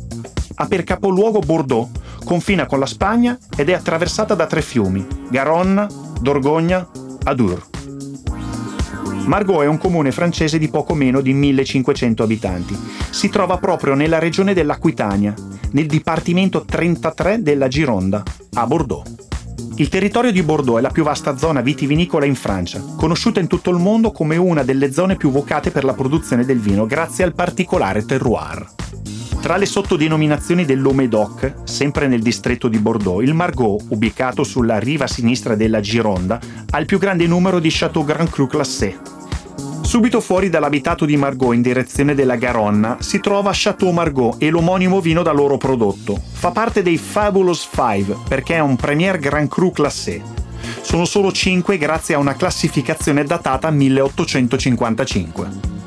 Ha 0.62 0.68
per 0.68 0.84
capoluogo 0.84 1.40
Bordeaux, 1.40 1.90
confina 2.24 2.68
con 2.68 2.78
la 2.78 2.86
Spagna 2.86 3.36
ed 3.58 3.70
è 3.70 3.74
attraversata 3.74 4.36
da 4.36 4.46
tre 4.46 4.62
fiumi, 4.62 5.04
Garonne, 5.28 5.88
Dorgogna, 6.22 6.88
Adour. 7.24 7.66
Margaux 9.26 9.64
è 9.64 9.66
un 9.66 9.80
comune 9.80 10.12
francese 10.12 10.60
di 10.60 10.70
poco 10.70 10.94
meno 10.94 11.22
di 11.22 11.34
1500 11.34 12.22
abitanti. 12.22 12.78
Si 13.10 13.30
trova 13.30 13.58
proprio 13.58 13.96
nella 13.96 14.20
regione 14.20 14.54
dell'Aquitania, 14.54 15.34
nel 15.72 15.88
dipartimento 15.88 16.64
33 16.64 17.42
della 17.42 17.68
Gironda, 17.68 18.22
a 18.54 18.68
Bordeaux. 18.68 19.02
Il 19.78 19.90
territorio 19.90 20.32
di 20.32 20.44
Bordeaux 20.44 20.78
è 20.78 20.82
la 20.84 20.90
più 20.90 21.02
vasta 21.02 21.38
zona 21.38 21.62
vitivinicola 21.62 22.26
in 22.26 22.36
Francia, 22.36 22.84
conosciuta 22.98 23.40
in 23.40 23.48
tutto 23.48 23.72
il 23.72 23.80
mondo 23.80 24.12
come 24.12 24.38
una 24.38 24.62
delle 24.62 24.92
zone 24.94 25.16
più 25.16 25.32
vocate 25.32 25.72
per 25.72 25.84
la 25.84 25.96
produzione 25.96 26.46
del 26.46 26.60
vino 26.60 26.86
grazie 26.86 27.24
al 27.24 27.34
particolare 27.34 28.06
terroir. 28.06 28.91
Tra 29.42 29.58
le 29.58 29.66
sottodenominazioni 29.66 30.66
dell'Omedoc, 30.66 31.54
sempre 31.64 32.08
nel 32.08 32.22
distretto 32.22 32.68
di 32.68 32.78
Bordeaux, 32.78 33.24
il 33.24 33.34
Margaux, 33.34 33.84
ubicato 33.90 34.44
sulla 34.44 34.78
riva 34.78 35.08
sinistra 35.08 35.56
della 35.56 35.80
Gironda, 35.80 36.40
ha 36.70 36.80
il 36.80 36.86
più 36.86 37.00
grande 37.00 37.26
numero 37.26 37.58
di 37.58 37.70
Château 37.72 38.06
Grand 38.06 38.30
Cru 38.30 38.46
Classé. 38.46 39.00
Subito 39.82 40.22
fuori 40.22 40.50
dall'abitato 40.50 41.06
di 41.06 41.18
Margot 41.18 41.56
in 41.56 41.64
direzione 41.64 42.14
della 42.14 42.36
Garonna 42.36 42.98
si 43.00 43.20
trova 43.20 43.50
Chateau 43.52 43.92
Margaux 43.92 44.36
e 44.38 44.52
l'omonimo 44.52 45.02
vino 45.02 45.24
da 45.24 45.32
loro 45.32 45.58
prodotto. 45.58 46.22
Fa 46.32 46.52
parte 46.52 46.84
dei 46.84 46.98
Fabulous 46.98 47.68
Five 47.70 48.18
perché 48.28 48.56
è 48.56 48.60
un 48.60 48.76
Premier 48.76 49.18
Grand 49.18 49.50
Cru 49.50 49.72
Classé. 49.72 50.22
Sono 50.82 51.04
solo 51.04 51.32
5 51.32 51.80
grazie 51.80 52.14
a 52.14 52.20
una 52.20 52.36
classificazione 52.36 53.24
datata 53.24 53.72
1855. 53.72 55.81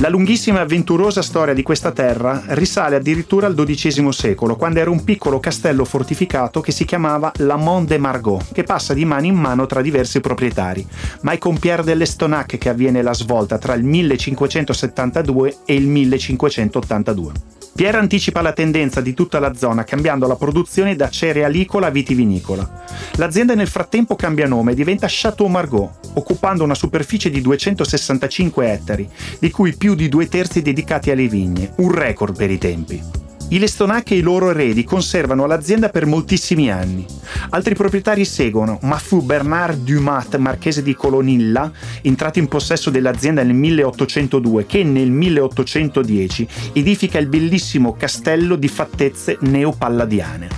La 0.00 0.08
lunghissima 0.08 0.60
e 0.60 0.62
avventurosa 0.62 1.22
storia 1.22 1.54
di 1.54 1.64
questa 1.64 1.90
terra 1.90 2.40
risale 2.50 2.94
addirittura 2.94 3.48
al 3.48 3.56
XII 3.56 4.12
secolo, 4.12 4.54
quando 4.54 4.78
era 4.78 4.90
un 4.90 5.02
piccolo 5.02 5.40
castello 5.40 5.84
fortificato 5.84 6.60
che 6.60 6.70
si 6.70 6.84
chiamava 6.84 7.32
La 7.38 7.56
Mont 7.56 7.88
de 7.88 7.98
Margot, 7.98 8.52
che 8.52 8.62
passa 8.62 8.94
di 8.94 9.04
mano 9.04 9.26
in 9.26 9.34
mano 9.34 9.66
tra 9.66 9.82
diversi 9.82 10.20
proprietari. 10.20 10.86
Ma 11.22 11.32
è 11.32 11.38
con 11.38 11.58
Pierre 11.58 11.82
de 11.82 11.96
l'Estonac 11.96 12.58
che 12.58 12.68
avviene 12.68 13.02
la 13.02 13.12
svolta 13.12 13.58
tra 13.58 13.74
il 13.74 13.82
1572 13.82 15.56
e 15.64 15.74
il 15.74 15.88
1582. 15.88 17.57
Pierre 17.78 17.98
anticipa 17.98 18.42
la 18.42 18.52
tendenza 18.52 19.00
di 19.00 19.14
tutta 19.14 19.38
la 19.38 19.54
zona 19.54 19.84
cambiando 19.84 20.26
la 20.26 20.34
produzione 20.34 20.96
da 20.96 21.08
cerealicola 21.08 21.86
a 21.86 21.90
vitivinicola. 21.90 22.68
L'azienda 23.14 23.54
nel 23.54 23.68
frattempo 23.68 24.16
cambia 24.16 24.48
nome 24.48 24.72
e 24.72 24.74
diventa 24.74 25.06
Chateau 25.08 25.46
Margaux, 25.46 25.88
occupando 26.14 26.64
una 26.64 26.74
superficie 26.74 27.30
di 27.30 27.40
265 27.40 28.72
ettari, 28.72 29.08
di 29.38 29.52
cui 29.52 29.76
più 29.76 29.94
di 29.94 30.08
due 30.08 30.26
terzi 30.26 30.60
dedicati 30.60 31.12
alle 31.12 31.28
vigne, 31.28 31.74
un 31.76 31.92
record 31.92 32.36
per 32.36 32.50
i 32.50 32.58
tempi. 32.58 33.27
I 33.50 33.58
Lestonac 33.58 34.10
e 34.10 34.16
i 34.16 34.20
loro 34.20 34.50
eredi 34.50 34.84
conservano 34.84 35.46
l'azienda 35.46 35.88
per 35.88 36.04
moltissimi 36.04 36.70
anni. 36.70 37.06
Altri 37.48 37.74
proprietari 37.74 38.26
seguono, 38.26 38.78
ma 38.82 38.98
fu 38.98 39.22
Bernard 39.22 39.84
Dumat, 39.84 40.36
marchese 40.36 40.82
di 40.82 40.94
Colonilla, 40.94 41.72
entrato 42.02 42.38
in 42.40 42.46
possesso 42.46 42.90
dell'azienda 42.90 43.42
nel 43.42 43.54
1802, 43.54 44.66
che 44.66 44.84
nel 44.84 45.10
1810 45.10 46.48
edifica 46.74 47.18
il 47.18 47.28
bellissimo 47.28 47.94
castello 47.94 48.54
di 48.54 48.68
fattezze 48.68 49.38
neopalladiane. 49.40 50.48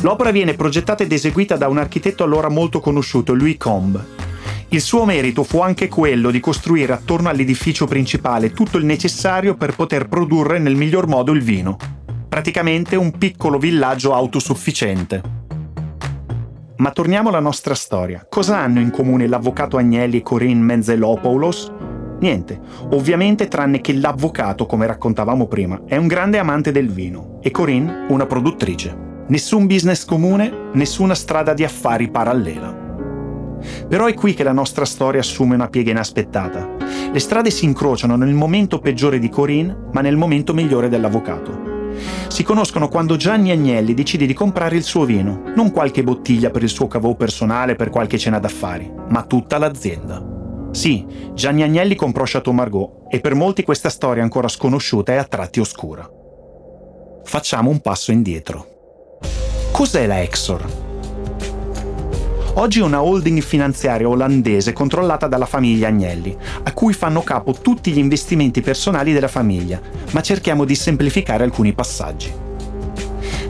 L'opera 0.00 0.30
viene 0.30 0.54
progettata 0.54 1.02
ed 1.02 1.12
eseguita 1.12 1.58
da 1.58 1.68
un 1.68 1.76
architetto 1.76 2.24
allora 2.24 2.48
molto 2.48 2.80
conosciuto, 2.80 3.34
Louis 3.34 3.58
Combe. 3.58 4.24
Il 4.68 4.80
suo 4.80 5.04
merito 5.04 5.44
fu 5.44 5.60
anche 5.60 5.88
quello 5.88 6.30
di 6.30 6.40
costruire 6.40 6.94
attorno 6.94 7.28
all'edificio 7.28 7.86
principale 7.86 8.52
tutto 8.52 8.78
il 8.78 8.86
necessario 8.86 9.54
per 9.54 9.76
poter 9.76 10.08
produrre 10.08 10.58
nel 10.58 10.76
miglior 10.76 11.06
modo 11.06 11.32
il 11.32 11.42
vino 11.42 12.04
praticamente 12.28 12.96
un 12.96 13.12
piccolo 13.16 13.58
villaggio 13.58 14.14
autosufficiente. 14.14 15.44
Ma 16.76 16.90
torniamo 16.90 17.30
alla 17.30 17.40
nostra 17.40 17.74
storia. 17.74 18.26
Cosa 18.28 18.58
hanno 18.58 18.80
in 18.80 18.90
comune 18.90 19.26
l'avvocato 19.26 19.78
Agnelli 19.78 20.18
e 20.18 20.22
Corinne 20.22 20.62
Menzelopoulos? 20.62 21.72
Niente, 22.20 22.60
ovviamente 22.90 23.48
tranne 23.48 23.80
che 23.80 23.94
l'avvocato, 23.94 24.66
come 24.66 24.86
raccontavamo 24.86 25.46
prima, 25.46 25.82
è 25.86 25.96
un 25.96 26.06
grande 26.06 26.38
amante 26.38 26.72
del 26.72 26.90
vino 26.90 27.38
e 27.42 27.50
Corinne 27.50 28.06
una 28.08 28.26
produttrice. 28.26 29.04
Nessun 29.28 29.66
business 29.66 30.04
comune, 30.04 30.70
nessuna 30.72 31.14
strada 31.14 31.54
di 31.54 31.64
affari 31.64 32.10
parallela. 32.10 32.84
Però 33.88 34.06
è 34.06 34.14
qui 34.14 34.34
che 34.34 34.44
la 34.44 34.52
nostra 34.52 34.84
storia 34.84 35.20
assume 35.20 35.54
una 35.54 35.68
piega 35.68 35.90
inaspettata. 35.90 36.74
Le 37.10 37.18
strade 37.18 37.50
si 37.50 37.64
incrociano 37.64 38.16
nel 38.16 38.34
momento 38.34 38.78
peggiore 38.78 39.18
di 39.18 39.28
Corinne, 39.28 39.88
ma 39.92 40.00
nel 40.00 40.16
momento 40.16 40.54
migliore 40.54 40.88
dell'avvocato. 40.88 41.75
Si 42.28 42.42
conoscono 42.42 42.88
quando 42.88 43.16
Gianni 43.16 43.50
Agnelli 43.50 43.94
decide 43.94 44.26
di 44.26 44.34
comprare 44.34 44.76
il 44.76 44.82
suo 44.82 45.04
vino, 45.04 45.42
non 45.54 45.70
qualche 45.70 46.02
bottiglia 46.02 46.50
per 46.50 46.62
il 46.62 46.68
suo 46.68 46.86
cavò 46.88 47.14
personale 47.14 47.74
per 47.76 47.90
qualche 47.90 48.18
cena 48.18 48.38
d'affari, 48.38 48.92
ma 49.08 49.22
tutta 49.22 49.58
l'azienda. 49.58 50.34
Sì, 50.70 51.06
Gianni 51.32 51.62
Agnelli 51.62 51.94
comprò 51.94 52.24
Chateau 52.26 52.54
Margaux 52.54 53.06
e 53.08 53.20
per 53.20 53.34
molti 53.34 53.62
questa 53.62 53.88
storia 53.88 54.22
ancora 54.22 54.48
sconosciuta 54.48 55.12
e 55.12 55.16
a 55.16 55.24
tratti 55.24 55.60
oscura. 55.60 56.08
Facciamo 57.24 57.70
un 57.70 57.80
passo 57.80 58.12
indietro. 58.12 58.66
Cos'è 59.72 60.06
la 60.06 60.20
Exor? 60.22 60.85
Oggi 62.58 62.80
è 62.80 62.82
una 62.82 63.02
holding 63.02 63.42
finanziaria 63.42 64.08
olandese 64.08 64.72
controllata 64.72 65.26
dalla 65.26 65.44
famiglia 65.44 65.88
Agnelli, 65.88 66.34
a 66.62 66.72
cui 66.72 66.94
fanno 66.94 67.20
capo 67.20 67.52
tutti 67.52 67.92
gli 67.92 67.98
investimenti 67.98 68.62
personali 68.62 69.12
della 69.12 69.28
famiglia, 69.28 69.78
ma 70.12 70.22
cerchiamo 70.22 70.64
di 70.64 70.74
semplificare 70.74 71.44
alcuni 71.44 71.74
passaggi. 71.74 72.32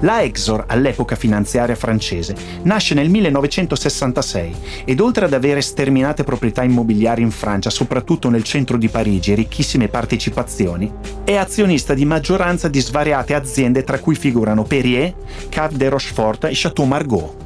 La 0.01 0.23
Exor, 0.23 0.65
all'epoca 0.67 1.15
finanziaria 1.15 1.77
francese, 1.77 2.35
nasce 2.65 2.95
nel 2.95 3.09
1966 3.09 4.55
ed 4.85 4.99
oltre 4.99 5.27
ad 5.27 5.35
avere 5.35 5.63
sterminate 5.63 6.25
proprietà 6.25 6.65
immobiliari 6.65 7.23
in 7.23 7.31
Francia, 7.31 7.71
soprattutto 7.71 8.29
nel 8.29 8.43
centro 8.43 8.77
di 8.77 8.89
Parigi, 8.89 9.31
e 9.31 9.37
ricchissime 9.37 9.87
partecipazioni, 9.87 10.93
è 11.23 11.37
azionista 11.37 11.95
di 11.95 12.05
maggioranza 12.05 12.67
di 12.67 12.81
svariate 12.81 13.35
aziende 13.35 13.85
tra 13.85 14.01
cui 14.01 14.17
figurano 14.17 14.65
Perrier, 14.65 15.15
Cave 15.49 15.77
de 15.77 15.89
Rochefort 15.91 16.45
e 16.47 16.51
Chateau 16.55 16.87
Margaux. 16.87 17.46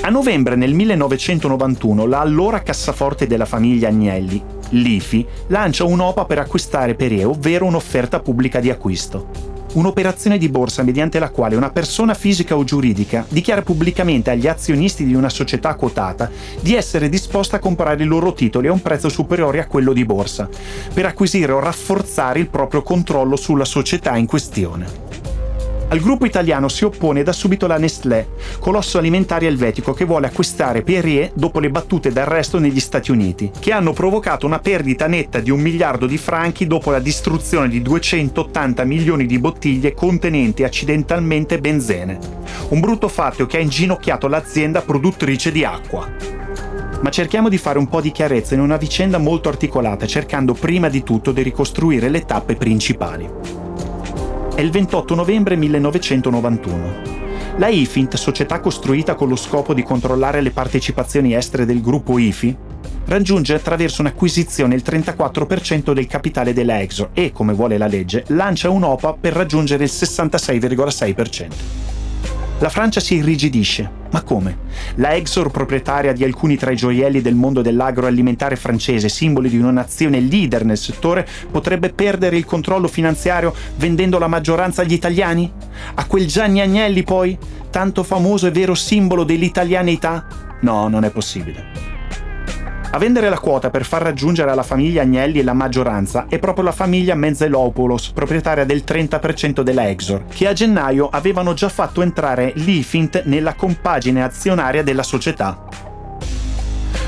A 0.00 0.10
novembre 0.10 0.56
del 0.56 0.74
1991 0.74 2.06
la 2.06 2.20
allora 2.20 2.62
cassaforte 2.62 3.26
della 3.26 3.46
famiglia 3.46 3.88
Agnelli, 3.88 4.42
l'IFI, 4.70 5.26
lancia 5.46 5.84
un'OPA 5.84 6.26
per 6.26 6.38
acquistare 6.38 6.94
Perrier, 6.94 7.26
ovvero 7.26 7.64
un'offerta 7.64 8.20
pubblica 8.20 8.60
di 8.60 8.70
acquisto. 8.70 9.52
Un'operazione 9.74 10.38
di 10.38 10.48
borsa 10.48 10.84
mediante 10.84 11.18
la 11.18 11.30
quale 11.30 11.56
una 11.56 11.70
persona 11.70 12.14
fisica 12.14 12.56
o 12.56 12.62
giuridica 12.62 13.26
dichiara 13.28 13.62
pubblicamente 13.62 14.30
agli 14.30 14.46
azionisti 14.46 15.04
di 15.04 15.14
una 15.14 15.28
società 15.28 15.74
quotata 15.74 16.30
di 16.60 16.76
essere 16.76 17.08
disposta 17.08 17.56
a 17.56 17.58
comprare 17.58 18.04
i 18.04 18.06
loro 18.06 18.34
titoli 18.34 18.68
a 18.68 18.72
un 18.72 18.82
prezzo 18.82 19.08
superiore 19.08 19.58
a 19.60 19.66
quello 19.66 19.92
di 19.92 20.04
borsa, 20.04 20.48
per 20.92 21.06
acquisire 21.06 21.50
o 21.50 21.58
rafforzare 21.58 22.38
il 22.38 22.48
proprio 22.48 22.82
controllo 22.82 23.34
sulla 23.34 23.64
società 23.64 24.16
in 24.16 24.26
questione. 24.26 25.03
Al 25.94 26.00
gruppo 26.00 26.26
italiano 26.26 26.66
si 26.66 26.84
oppone 26.84 27.22
da 27.22 27.32
subito 27.32 27.68
la 27.68 27.78
Nestlé, 27.78 28.30
colosso 28.58 28.98
alimentare 28.98 29.46
elvetico 29.46 29.92
che 29.92 30.04
vuole 30.04 30.26
acquistare 30.26 30.82
Perrier 30.82 31.30
dopo 31.34 31.60
le 31.60 31.70
battute 31.70 32.10
d'arresto 32.10 32.58
negli 32.58 32.80
Stati 32.80 33.12
Uniti, 33.12 33.52
che 33.60 33.70
hanno 33.70 33.92
provocato 33.92 34.44
una 34.44 34.58
perdita 34.58 35.06
netta 35.06 35.38
di 35.38 35.52
un 35.52 35.60
miliardo 35.60 36.06
di 36.06 36.18
franchi 36.18 36.66
dopo 36.66 36.90
la 36.90 36.98
distruzione 36.98 37.68
di 37.68 37.80
280 37.80 38.82
milioni 38.82 39.24
di 39.26 39.38
bottiglie 39.38 39.94
contenenti 39.94 40.64
accidentalmente 40.64 41.60
benzene. 41.60 42.18
Un 42.70 42.80
brutto 42.80 43.06
fatto 43.06 43.46
che 43.46 43.58
ha 43.58 43.60
inginocchiato 43.60 44.26
l'azienda 44.26 44.82
produttrice 44.82 45.52
di 45.52 45.64
acqua. 45.64 46.10
Ma 47.02 47.10
cerchiamo 47.10 47.48
di 47.48 47.56
fare 47.56 47.78
un 47.78 47.86
po' 47.86 48.00
di 48.00 48.10
chiarezza 48.10 48.54
in 48.54 48.60
una 48.60 48.78
vicenda 48.78 49.18
molto 49.18 49.48
articolata, 49.48 50.06
cercando 50.06 50.54
prima 50.54 50.88
di 50.88 51.04
tutto 51.04 51.30
di 51.30 51.42
ricostruire 51.42 52.08
le 52.08 52.24
tappe 52.24 52.56
principali. 52.56 53.63
È 54.54 54.60
il 54.60 54.70
28 54.70 55.16
novembre 55.16 55.56
1991. 55.56 56.94
La 57.56 57.66
IFINT, 57.66 58.14
società 58.14 58.60
costruita 58.60 59.16
con 59.16 59.28
lo 59.28 59.34
scopo 59.34 59.74
di 59.74 59.82
controllare 59.82 60.40
le 60.40 60.52
partecipazioni 60.52 61.34
estere 61.34 61.66
del 61.66 61.80
gruppo 61.80 62.20
IFI, 62.20 62.56
raggiunge 63.06 63.54
attraverso 63.54 64.02
un'acquisizione 64.02 64.76
il 64.76 64.84
34% 64.86 65.92
del 65.92 66.06
capitale 66.06 66.52
della 66.52 66.80
Exor 66.80 67.10
e, 67.14 67.32
come 67.32 67.52
vuole 67.52 67.78
la 67.78 67.88
legge, 67.88 68.22
lancia 68.28 68.70
un'OPA 68.70 69.14
per 69.14 69.32
raggiungere 69.32 69.82
il 69.82 69.90
66,6%. 69.92 72.03
La 72.60 72.68
Francia 72.68 73.00
si 73.00 73.16
irrigidisce. 73.16 74.02
Ma 74.12 74.22
come? 74.22 74.58
La 74.96 75.14
Exor, 75.14 75.50
proprietaria 75.50 76.12
di 76.12 76.22
alcuni 76.22 76.56
tra 76.56 76.70
i 76.70 76.76
gioielli 76.76 77.20
del 77.20 77.34
mondo 77.34 77.62
dell'agroalimentare 77.62 78.54
francese, 78.54 79.08
simboli 79.08 79.48
di 79.48 79.58
una 79.58 79.72
nazione 79.72 80.20
leader 80.20 80.64
nel 80.64 80.78
settore, 80.78 81.26
potrebbe 81.50 81.90
perdere 81.90 82.36
il 82.36 82.44
controllo 82.44 82.86
finanziario 82.86 83.52
vendendo 83.76 84.18
la 84.20 84.28
maggioranza 84.28 84.82
agli 84.82 84.92
italiani? 84.92 85.50
A 85.94 86.06
quel 86.06 86.26
Gianni 86.26 86.60
Agnelli 86.60 87.02
poi, 87.02 87.36
tanto 87.70 88.04
famoso 88.04 88.46
e 88.46 88.52
vero 88.52 88.76
simbolo 88.76 89.24
dell'italianità? 89.24 90.24
No, 90.60 90.86
non 90.86 91.04
è 91.04 91.10
possibile. 91.10 91.93
A 92.94 92.98
vendere 92.98 93.28
la 93.28 93.40
quota 93.40 93.70
per 93.70 93.84
far 93.84 94.02
raggiungere 94.02 94.52
alla 94.52 94.62
famiglia 94.62 95.02
Agnelli 95.02 95.42
la 95.42 95.52
maggioranza 95.52 96.26
è 96.28 96.38
proprio 96.38 96.62
la 96.62 96.70
famiglia 96.70 97.16
Menzelopoulos, 97.16 98.12
proprietaria 98.12 98.64
del 98.64 98.84
30% 98.86 99.62
della 99.62 99.88
Exor, 99.88 100.26
che 100.28 100.46
a 100.46 100.52
gennaio 100.52 101.08
avevano 101.08 101.54
già 101.54 101.68
fatto 101.68 102.02
entrare 102.02 102.52
l'IFINT 102.54 103.24
nella 103.24 103.54
compagine 103.54 104.22
azionaria 104.22 104.84
della 104.84 105.02
società. 105.02 105.66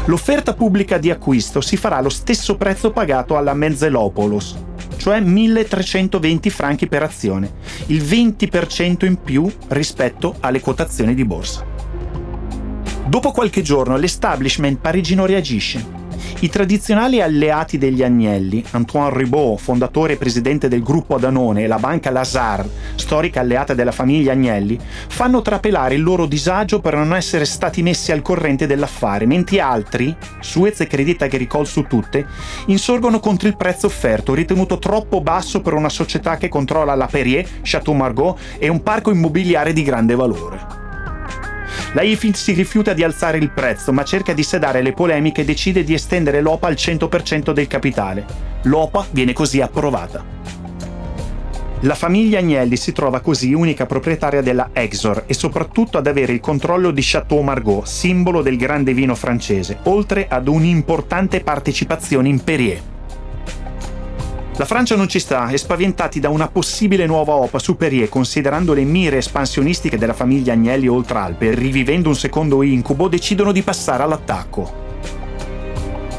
L'offerta 0.06 0.54
pubblica 0.54 0.98
di 0.98 1.12
acquisto 1.12 1.60
si 1.60 1.76
farà 1.76 1.98
allo 1.98 2.08
stesso 2.08 2.56
prezzo 2.56 2.90
pagato 2.90 3.36
alla 3.36 3.54
Menzelopoulos, 3.54 4.56
cioè 4.96 5.20
1320 5.20 6.50
franchi 6.50 6.88
per 6.88 7.04
azione, 7.04 7.52
il 7.86 8.02
20% 8.02 9.04
in 9.04 9.22
più 9.22 9.48
rispetto 9.68 10.34
alle 10.40 10.58
quotazioni 10.58 11.14
di 11.14 11.24
borsa. 11.24 11.75
Dopo 13.08 13.30
qualche 13.30 13.62
giorno 13.62 13.96
l'establishment 13.96 14.80
parigino 14.80 15.26
reagisce. 15.26 16.04
I 16.40 16.48
tradizionali 16.48 17.22
alleati 17.22 17.78
degli 17.78 18.02
Agnelli, 18.02 18.64
Antoine 18.72 19.16
Ribaud, 19.16 19.58
fondatore 19.58 20.14
e 20.14 20.16
presidente 20.16 20.66
del 20.66 20.82
gruppo 20.82 21.16
Danone, 21.16 21.62
e 21.62 21.66
la 21.68 21.78
banca 21.78 22.10
Lazare, 22.10 22.68
storica 22.96 23.40
alleata 23.40 23.74
della 23.74 23.92
famiglia 23.92 24.32
Agnelli, 24.32 24.76
fanno 25.08 25.40
trapelare 25.40 25.94
il 25.94 26.02
loro 26.02 26.26
disagio 26.26 26.80
per 26.80 26.96
non 26.96 27.14
essere 27.14 27.44
stati 27.44 27.80
messi 27.80 28.10
al 28.10 28.22
corrente 28.22 28.66
dell'affare, 28.66 29.24
mentre 29.24 29.60
altri, 29.60 30.14
Suez 30.40 30.80
e 30.80 30.88
Credit 30.88 31.22
Agricole 31.22 31.64
su 31.64 31.84
tutte, 31.84 32.26
insorgono 32.66 33.20
contro 33.20 33.46
il 33.46 33.56
prezzo 33.56 33.86
offerto, 33.86 34.34
ritenuto 34.34 34.78
troppo 34.78 35.20
basso 35.20 35.60
per 35.60 35.74
una 35.74 35.88
società 35.88 36.36
che 36.36 36.48
controlla 36.48 36.96
la 36.96 37.06
Perrier, 37.06 37.48
Chateau 37.62 37.94
Margaux 37.94 38.38
e 38.58 38.68
un 38.68 38.82
parco 38.82 39.12
immobiliare 39.12 39.72
di 39.72 39.84
grande 39.84 40.16
valore. 40.16 40.85
La 41.96 42.02
IFIT 42.02 42.36
si 42.36 42.52
rifiuta 42.52 42.92
di 42.92 43.02
alzare 43.02 43.38
il 43.38 43.48
prezzo, 43.48 43.90
ma 43.90 44.04
cerca 44.04 44.34
di 44.34 44.42
sedare 44.42 44.82
le 44.82 44.92
polemiche 44.92 45.40
e 45.40 45.44
decide 45.46 45.82
di 45.82 45.94
estendere 45.94 46.42
l'OPA 46.42 46.66
al 46.66 46.74
100% 46.74 47.52
del 47.52 47.66
capitale. 47.68 48.26
L'OPA 48.64 49.06
viene 49.12 49.32
così 49.32 49.62
approvata. 49.62 50.22
La 51.80 51.94
famiglia 51.94 52.40
Agnelli 52.40 52.76
si 52.76 52.92
trova 52.92 53.20
così 53.20 53.54
unica 53.54 53.86
proprietaria 53.86 54.42
della 54.42 54.68
Exor 54.74 55.24
e 55.26 55.32
soprattutto 55.32 55.96
ad 55.96 56.06
avere 56.06 56.34
il 56.34 56.40
controllo 56.40 56.90
di 56.90 57.00
Chateau 57.02 57.40
Margaux, 57.40 57.88
simbolo 57.88 58.42
del 58.42 58.58
grande 58.58 58.92
vino 58.92 59.14
francese, 59.14 59.78
oltre 59.84 60.26
ad 60.28 60.48
un'importante 60.48 61.40
partecipazione 61.40 62.28
in 62.28 62.44
Perrier. 62.44 62.95
La 64.58 64.64
Francia 64.64 64.96
non 64.96 65.06
ci 65.06 65.18
sta 65.18 65.50
e 65.50 65.58
spaventati 65.58 66.18
da 66.18 66.30
una 66.30 66.48
possibile 66.48 67.04
nuova 67.04 67.34
OPA 67.34 67.58
su 67.58 67.76
Perrier, 67.76 68.08
considerando 68.08 68.72
le 68.72 68.84
mire 68.84 69.18
espansionistiche 69.18 69.98
della 69.98 70.14
famiglia 70.14 70.54
Agnelli 70.54 70.88
oltre 70.88 71.18
Alpe, 71.18 71.54
rivivendo 71.54 72.08
un 72.08 72.16
secondo 72.16 72.62
incubo, 72.62 73.06
decidono 73.06 73.52
di 73.52 73.60
passare 73.60 74.02
all'attacco. 74.02 74.84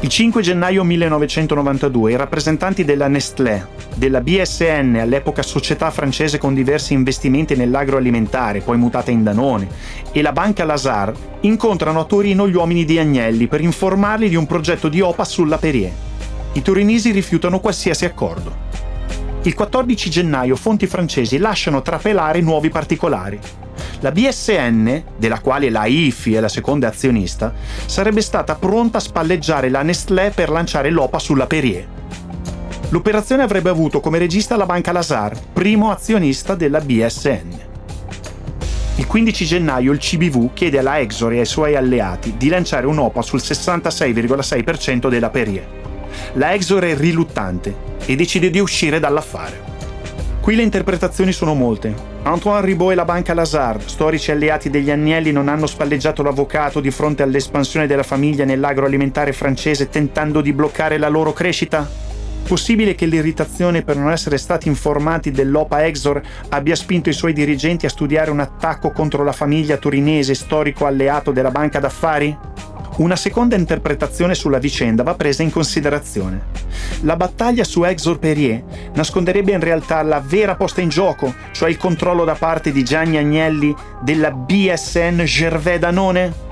Il 0.02 0.08
5 0.08 0.40
gennaio 0.40 0.84
1992 0.84 2.12
i 2.12 2.16
rappresentanti 2.16 2.84
della 2.84 3.08
Nestlé, 3.08 3.66
della 3.96 4.20
BSN, 4.20 4.98
all'epoca 5.00 5.42
società 5.42 5.90
francese 5.90 6.38
con 6.38 6.54
diversi 6.54 6.92
investimenti 6.92 7.56
nell'agroalimentare, 7.56 8.60
poi 8.60 8.76
mutata 8.76 9.10
in 9.10 9.24
Danone, 9.24 9.66
e 10.12 10.22
la 10.22 10.30
banca 10.30 10.64
Lazare, 10.64 11.12
incontrano 11.40 11.98
a 11.98 12.04
Torino 12.04 12.48
gli 12.48 12.54
uomini 12.54 12.84
di 12.84 13.00
Agnelli 13.00 13.48
per 13.48 13.60
informarli 13.60 14.28
di 14.28 14.36
un 14.36 14.46
progetto 14.46 14.88
di 14.88 15.00
OPA 15.00 15.24
sulla 15.24 15.58
Perrier. 15.58 16.06
I 16.52 16.62
torinesi 16.62 17.10
rifiutano 17.10 17.60
qualsiasi 17.60 18.04
accordo. 18.04 18.66
Il 19.42 19.54
14 19.54 20.10
gennaio 20.10 20.56
fonti 20.56 20.86
francesi 20.86 21.38
lasciano 21.38 21.82
trapelare 21.82 22.40
nuovi 22.40 22.70
particolari. 22.70 23.38
La 24.00 24.10
BSN, 24.10 25.02
della 25.16 25.40
quale 25.40 25.70
la 25.70 25.86
IFI 25.86 26.34
è 26.34 26.40
la 26.40 26.48
seconda 26.48 26.88
azionista, 26.88 27.52
sarebbe 27.84 28.20
stata 28.20 28.54
pronta 28.54 28.98
a 28.98 29.00
spalleggiare 29.00 29.68
la 29.68 29.82
Nestlé 29.82 30.32
per 30.34 30.50
lanciare 30.50 30.90
l'OPA 30.90 31.18
sulla 31.18 31.46
Perrier. 31.46 31.86
L'operazione 32.90 33.42
avrebbe 33.42 33.68
avuto 33.68 34.00
come 34.00 34.18
regista 34.18 34.56
la 34.56 34.66
banca 34.66 34.92
Lazare, 34.92 35.36
primo 35.52 35.90
azionista 35.90 36.54
della 36.54 36.80
BSN. 36.80 37.66
Il 38.96 39.06
15 39.06 39.44
gennaio 39.44 39.92
il 39.92 39.98
CBV 39.98 40.52
chiede 40.54 40.78
alla 40.78 40.98
Exor 40.98 41.32
e 41.32 41.40
ai 41.40 41.46
suoi 41.46 41.76
alleati 41.76 42.36
di 42.36 42.48
lanciare 42.48 42.86
un'OPA 42.86 43.22
sul 43.22 43.40
66,6% 43.40 45.08
della 45.08 45.30
Perrier. 45.30 45.87
La 46.34 46.52
Exor 46.52 46.84
è 46.84 46.94
riluttante 46.94 47.74
e 48.04 48.14
decide 48.14 48.50
di 48.50 48.58
uscire 48.58 49.00
dall'affare. 49.00 49.76
Qui 50.40 50.54
le 50.54 50.62
interpretazioni 50.62 51.32
sono 51.32 51.54
molte. 51.54 51.94
Antoine 52.22 52.64
Ribaud 52.64 52.92
e 52.92 52.94
la 52.94 53.06
banca 53.06 53.32
Lazare, 53.32 53.80
storici 53.86 54.30
alleati 54.30 54.68
degli 54.68 54.90
Agnelli, 54.90 55.32
non 55.32 55.48
hanno 55.48 55.66
spalleggiato 55.66 56.22
l'avvocato 56.22 56.80
di 56.80 56.90
fronte 56.90 57.22
all'espansione 57.22 57.86
della 57.86 58.02
famiglia 58.02 58.44
nell'agroalimentare 58.44 59.32
francese 59.32 59.88
tentando 59.88 60.42
di 60.42 60.52
bloccare 60.52 60.98
la 60.98 61.08
loro 61.08 61.32
crescita? 61.32 61.88
Possibile 62.46 62.94
che 62.94 63.06
l'irritazione 63.06 63.82
per 63.82 63.96
non 63.96 64.10
essere 64.10 64.38
stati 64.38 64.68
informati 64.68 65.30
dell'OPA 65.30 65.86
Exor 65.86 66.20
abbia 66.50 66.76
spinto 66.76 67.08
i 67.08 67.14
suoi 67.14 67.32
dirigenti 67.32 67.86
a 67.86 67.90
studiare 67.90 68.30
un 68.30 68.40
attacco 68.40 68.90
contro 68.90 69.24
la 69.24 69.32
famiglia 69.32 69.76
torinese 69.76 70.34
storico 70.34 70.86
alleato 70.86 71.30
della 71.30 71.50
banca 71.50 71.78
d'affari? 71.78 72.36
Una 72.98 73.14
seconda 73.14 73.54
interpretazione 73.54 74.34
sulla 74.34 74.58
vicenda 74.58 75.04
va 75.04 75.14
presa 75.14 75.44
in 75.44 75.52
considerazione. 75.52 76.46
La 77.02 77.14
battaglia 77.14 77.62
su 77.62 77.84
Exor 77.84 78.18
Perrier 78.18 78.64
nasconderebbe 78.94 79.52
in 79.52 79.60
realtà 79.60 80.02
la 80.02 80.20
vera 80.20 80.56
posta 80.56 80.80
in 80.80 80.88
gioco, 80.88 81.32
cioè 81.52 81.68
il 81.68 81.76
controllo 81.76 82.24
da 82.24 82.34
parte 82.34 82.72
di 82.72 82.82
Gianni 82.82 83.16
Agnelli 83.16 83.72
della 84.02 84.32
BSN 84.32 85.22
Gervais 85.22 85.78
Danone? 85.78 86.46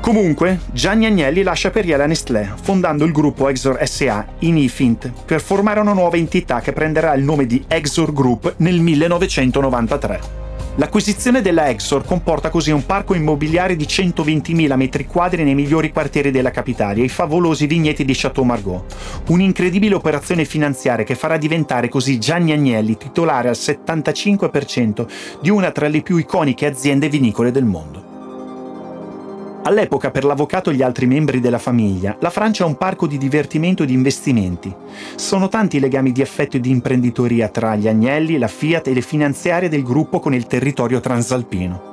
Comunque, 0.00 0.58
Gianni 0.72 1.06
Agnelli 1.06 1.44
lascia 1.44 1.70
Perrier 1.70 1.98
la 1.98 2.06
Nestlé, 2.06 2.52
fondando 2.60 3.04
il 3.04 3.12
gruppo 3.12 3.48
Exor 3.48 3.78
SA 3.86 4.26
in 4.40 4.56
IFINT 4.56 5.12
per 5.24 5.40
formare 5.40 5.78
una 5.78 5.92
nuova 5.92 6.16
entità 6.16 6.60
che 6.60 6.72
prenderà 6.72 7.14
il 7.14 7.22
nome 7.22 7.46
di 7.46 7.62
Exor 7.68 8.12
Group 8.12 8.54
nel 8.56 8.80
1993. 8.80 10.39
L'acquisizione 10.76 11.42
della 11.42 11.68
Exor 11.68 12.04
comporta 12.04 12.48
così 12.48 12.70
un 12.70 12.86
parco 12.86 13.14
immobiliare 13.14 13.76
di 13.76 13.84
120.000 13.84 14.76
metri 14.76 15.04
quadri 15.04 15.42
nei 15.42 15.54
migliori 15.54 15.92
quartieri 15.92 16.30
della 16.30 16.50
capitale 16.50 17.00
e 17.00 17.04
i 17.04 17.08
favolosi 17.08 17.66
vigneti 17.66 18.04
di 18.04 18.14
Chateau 18.14 18.44
Margaux. 18.44 18.84
Un'incredibile 19.28 19.94
operazione 19.94 20.44
finanziaria 20.44 21.04
che 21.04 21.16
farà 21.16 21.36
diventare 21.36 21.88
così 21.88 22.18
Gianni 22.18 22.52
Agnelli 22.52 22.96
titolare 22.96 23.48
al 23.48 23.56
75% 23.58 25.06
di 25.42 25.50
una 25.50 25.70
tra 25.72 25.88
le 25.88 26.02
più 26.02 26.16
iconiche 26.16 26.66
aziende 26.66 27.08
vinicole 27.08 27.50
del 27.50 27.64
mondo. 27.64 28.09
All'epoca, 29.62 30.10
per 30.10 30.24
l'avvocato 30.24 30.70
e 30.70 30.74
gli 30.74 30.82
altri 30.82 31.06
membri 31.06 31.38
della 31.38 31.58
famiglia, 31.58 32.16
la 32.20 32.30
Francia 32.30 32.64
è 32.64 32.66
un 32.66 32.76
parco 32.76 33.06
di 33.06 33.18
divertimento 33.18 33.82
e 33.82 33.86
di 33.86 33.92
investimenti. 33.92 34.74
Sono 35.16 35.48
tanti 35.48 35.76
i 35.76 35.80
legami 35.80 36.12
di 36.12 36.22
affetto 36.22 36.56
e 36.56 36.60
di 36.60 36.70
imprenditoria 36.70 37.48
tra 37.48 37.76
gli 37.76 37.86
Agnelli, 37.86 38.38
la 38.38 38.48
Fiat 38.48 38.88
e 38.88 38.94
le 38.94 39.02
finanziarie 39.02 39.68
del 39.68 39.82
gruppo 39.82 40.18
con 40.18 40.34
il 40.34 40.46
territorio 40.46 41.00
transalpino. 41.00 41.89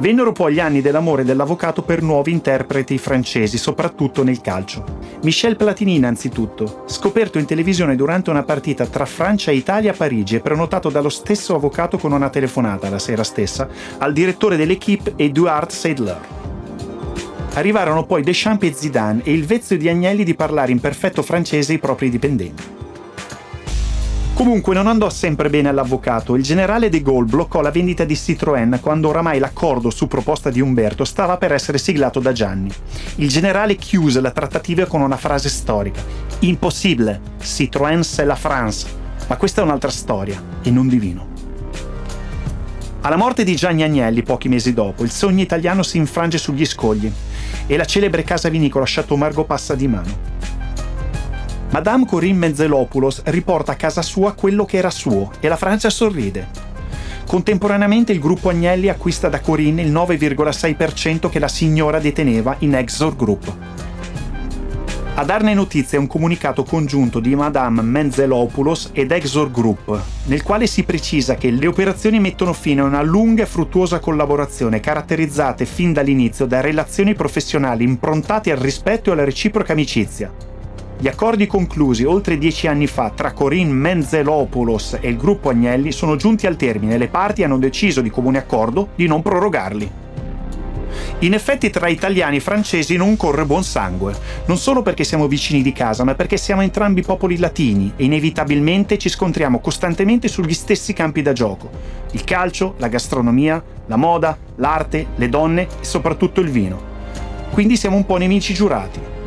Vennero 0.00 0.30
poi 0.30 0.54
gli 0.54 0.60
anni 0.60 0.80
dell'amore 0.80 1.24
dell'avvocato 1.24 1.82
per 1.82 2.02
nuovi 2.02 2.30
interpreti 2.30 2.98
francesi, 2.98 3.58
soprattutto 3.58 4.22
nel 4.22 4.40
calcio. 4.40 4.84
Michel 5.22 5.56
Platini 5.56 5.96
innanzitutto, 5.96 6.84
scoperto 6.86 7.38
in 7.38 7.46
televisione 7.46 7.96
durante 7.96 8.30
una 8.30 8.44
partita 8.44 8.86
tra 8.86 9.04
Francia 9.04 9.50
e 9.50 9.56
Italia 9.56 9.90
a 9.90 9.96
Parigi 9.96 10.36
e 10.36 10.40
prenotato 10.40 10.88
dallo 10.88 11.08
stesso 11.08 11.56
avvocato 11.56 11.98
con 11.98 12.12
una 12.12 12.30
telefonata 12.30 12.88
la 12.88 13.00
sera 13.00 13.24
stessa 13.24 13.68
al 13.98 14.12
direttore 14.12 14.56
dell'equipe 14.56 15.14
Eduard 15.16 15.70
Seidler. 15.70 16.20
Arrivarono 17.54 18.04
poi 18.04 18.22
Deschamps 18.22 18.68
e 18.68 18.72
Zidane 18.72 19.22
e 19.24 19.32
il 19.32 19.44
vezzo 19.44 19.74
di 19.74 19.88
Agnelli 19.88 20.22
di 20.22 20.36
parlare 20.36 20.70
in 20.70 20.78
perfetto 20.78 21.22
francese 21.22 21.72
ai 21.72 21.80
propri 21.80 22.08
dipendenti. 22.08 22.76
Comunque 24.38 24.72
non 24.72 24.86
andò 24.86 25.10
sempre 25.10 25.50
bene 25.50 25.68
all'avvocato. 25.68 26.36
Il 26.36 26.44
generale 26.44 26.88
De 26.88 27.02
Gaulle 27.02 27.26
bloccò 27.26 27.60
la 27.60 27.72
vendita 27.72 28.04
di 28.04 28.14
Citroën 28.14 28.78
quando 28.78 29.08
oramai 29.08 29.40
l'accordo 29.40 29.90
su 29.90 30.06
proposta 30.06 30.48
di 30.48 30.60
Umberto 30.60 31.04
stava 31.04 31.38
per 31.38 31.52
essere 31.52 31.76
siglato 31.76 32.20
da 32.20 32.30
Gianni. 32.30 32.70
Il 33.16 33.26
generale 33.26 33.74
chiuse 33.74 34.20
la 34.20 34.30
trattativa 34.30 34.86
con 34.86 35.00
una 35.00 35.16
frase 35.16 35.48
storica. 35.48 36.00
Impossibile, 36.38 37.20
Citroën 37.42 38.02
c'est 38.02 38.24
la 38.24 38.36
France. 38.36 38.86
Ma 39.26 39.36
questa 39.36 39.60
è 39.60 39.64
un'altra 39.64 39.90
storia, 39.90 40.40
e 40.62 40.70
non 40.70 40.86
divino. 40.86 41.26
Alla 43.00 43.16
morte 43.16 43.42
di 43.42 43.56
Gianni 43.56 43.82
Agnelli, 43.82 44.22
pochi 44.22 44.48
mesi 44.48 44.72
dopo, 44.72 45.02
il 45.02 45.10
sogno 45.10 45.42
italiano 45.42 45.82
si 45.82 45.96
infrange 45.96 46.38
sugli 46.38 46.64
scogli 46.64 47.10
e 47.66 47.76
la 47.76 47.84
celebre 47.84 48.22
casa 48.22 48.48
vinicola 48.48 48.84
Chateau 48.86 49.18
Margaux 49.18 49.48
passa 49.48 49.74
di 49.74 49.88
mano. 49.88 50.36
Madame 51.70 52.06
Corinne 52.06 52.38
Menzelopoulos 52.38 53.22
riporta 53.24 53.72
a 53.72 53.76
casa 53.76 54.00
sua 54.00 54.32
quello 54.32 54.64
che 54.64 54.78
era 54.78 54.90
suo 54.90 55.30
e 55.38 55.48
la 55.48 55.56
Francia 55.56 55.90
sorride. 55.90 56.48
Contemporaneamente 57.26 58.10
il 58.10 58.20
gruppo 58.20 58.48
Agnelli 58.48 58.88
acquista 58.88 59.28
da 59.28 59.40
Corinne 59.40 59.82
il 59.82 59.92
9,6% 59.92 61.28
che 61.28 61.38
la 61.38 61.46
signora 61.46 61.98
deteneva 61.98 62.56
in 62.60 62.74
Exor 62.74 63.14
Group. 63.14 63.52
A 65.16 65.24
darne 65.24 65.52
notizia 65.52 65.98
è 65.98 66.00
un 66.00 66.06
comunicato 66.06 66.62
congiunto 66.62 67.20
di 67.20 67.34
Madame 67.34 67.82
Menzelopoulos 67.82 68.90
ed 68.94 69.10
Exor 69.10 69.50
Group, 69.50 70.00
nel 70.24 70.42
quale 70.42 70.66
si 70.66 70.84
precisa 70.84 71.34
che 71.34 71.50
le 71.50 71.66
operazioni 71.66 72.18
mettono 72.18 72.54
fine 72.54 72.80
a 72.80 72.84
una 72.84 73.02
lunga 73.02 73.42
e 73.42 73.46
fruttuosa 73.46 73.98
collaborazione 73.98 74.80
caratterizzate 74.80 75.66
fin 75.66 75.92
dall'inizio 75.92 76.46
da 76.46 76.62
relazioni 76.62 77.14
professionali 77.14 77.84
improntate 77.84 78.52
al 78.52 78.58
rispetto 78.58 79.10
e 79.10 79.12
alla 79.12 79.24
reciproca 79.24 79.72
amicizia. 79.72 80.47
Gli 81.00 81.06
accordi 81.06 81.46
conclusi 81.46 82.02
oltre 82.02 82.38
dieci 82.38 82.66
anni 82.66 82.88
fa 82.88 83.12
tra 83.14 83.32
Corinne 83.32 83.72
Menzelopoulos 83.72 84.98
e 85.00 85.08
il 85.08 85.16
gruppo 85.16 85.48
Agnelli 85.48 85.92
sono 85.92 86.16
giunti 86.16 86.48
al 86.48 86.56
termine 86.56 86.94
e 86.94 86.98
le 86.98 87.06
parti 87.06 87.44
hanno 87.44 87.56
deciso 87.56 88.00
di 88.00 88.10
comune 88.10 88.38
accordo 88.38 88.88
di 88.96 89.06
non 89.06 89.22
prorogarli. 89.22 89.90
In 91.20 91.34
effetti 91.34 91.70
tra 91.70 91.86
italiani 91.86 92.38
e 92.38 92.40
francesi 92.40 92.96
non 92.96 93.16
corre 93.16 93.46
buon 93.46 93.62
sangue, 93.62 94.12
non 94.46 94.56
solo 94.56 94.82
perché 94.82 95.04
siamo 95.04 95.28
vicini 95.28 95.62
di 95.62 95.72
casa, 95.72 96.02
ma 96.02 96.16
perché 96.16 96.36
siamo 96.36 96.62
entrambi 96.62 97.02
popoli 97.02 97.38
latini 97.38 97.92
e 97.94 98.02
inevitabilmente 98.02 98.98
ci 98.98 99.08
scontriamo 99.08 99.60
costantemente 99.60 100.26
sugli 100.26 100.52
stessi 100.52 100.94
campi 100.94 101.22
da 101.22 101.32
gioco. 101.32 101.70
Il 102.10 102.24
calcio, 102.24 102.74
la 102.78 102.88
gastronomia, 102.88 103.62
la 103.86 103.96
moda, 103.96 104.36
l'arte, 104.56 105.06
le 105.14 105.28
donne 105.28 105.62
e 105.80 105.84
soprattutto 105.84 106.40
il 106.40 106.50
vino. 106.50 106.80
Quindi 107.52 107.76
siamo 107.76 107.94
un 107.94 108.04
po' 108.04 108.16
nemici 108.16 108.52
giurati. 108.52 109.17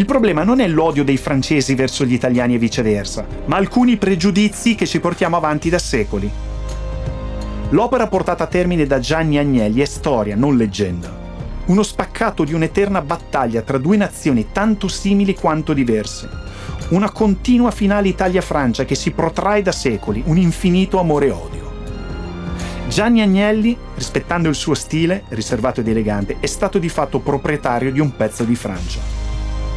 Il 0.00 0.06
problema 0.06 0.44
non 0.44 0.60
è 0.60 0.66
l'odio 0.66 1.04
dei 1.04 1.18
francesi 1.18 1.74
verso 1.74 2.06
gli 2.06 2.14
italiani 2.14 2.54
e 2.54 2.58
viceversa, 2.58 3.26
ma 3.44 3.56
alcuni 3.58 3.98
pregiudizi 3.98 4.74
che 4.74 4.86
ci 4.86 4.98
portiamo 4.98 5.36
avanti 5.36 5.68
da 5.68 5.78
secoli. 5.78 6.30
L'opera 7.68 8.06
portata 8.06 8.44
a 8.44 8.46
termine 8.46 8.86
da 8.86 8.98
Gianni 8.98 9.36
Agnelli 9.36 9.82
è 9.82 9.84
storia, 9.84 10.36
non 10.36 10.56
leggenda. 10.56 11.14
Uno 11.66 11.82
spaccato 11.82 12.44
di 12.44 12.54
un'eterna 12.54 13.02
battaglia 13.02 13.60
tra 13.60 13.76
due 13.76 13.98
nazioni 13.98 14.46
tanto 14.52 14.88
simili 14.88 15.34
quanto 15.34 15.74
diverse. 15.74 16.30
Una 16.88 17.10
continua 17.10 17.70
finale 17.70 18.08
Italia-Francia 18.08 18.86
che 18.86 18.94
si 18.94 19.10
protrae 19.10 19.60
da 19.60 19.72
secoli, 19.72 20.22
un 20.24 20.38
infinito 20.38 20.98
amore-odio. 20.98 21.72
Gianni 22.88 23.20
Agnelli, 23.20 23.76
rispettando 23.96 24.48
il 24.48 24.54
suo 24.54 24.72
stile, 24.72 25.24
riservato 25.28 25.80
ed 25.80 25.88
elegante, 25.88 26.38
è 26.40 26.46
stato 26.46 26.78
di 26.78 26.88
fatto 26.88 27.18
proprietario 27.18 27.92
di 27.92 28.00
un 28.00 28.16
pezzo 28.16 28.44
di 28.44 28.54
Francia. 28.54 29.19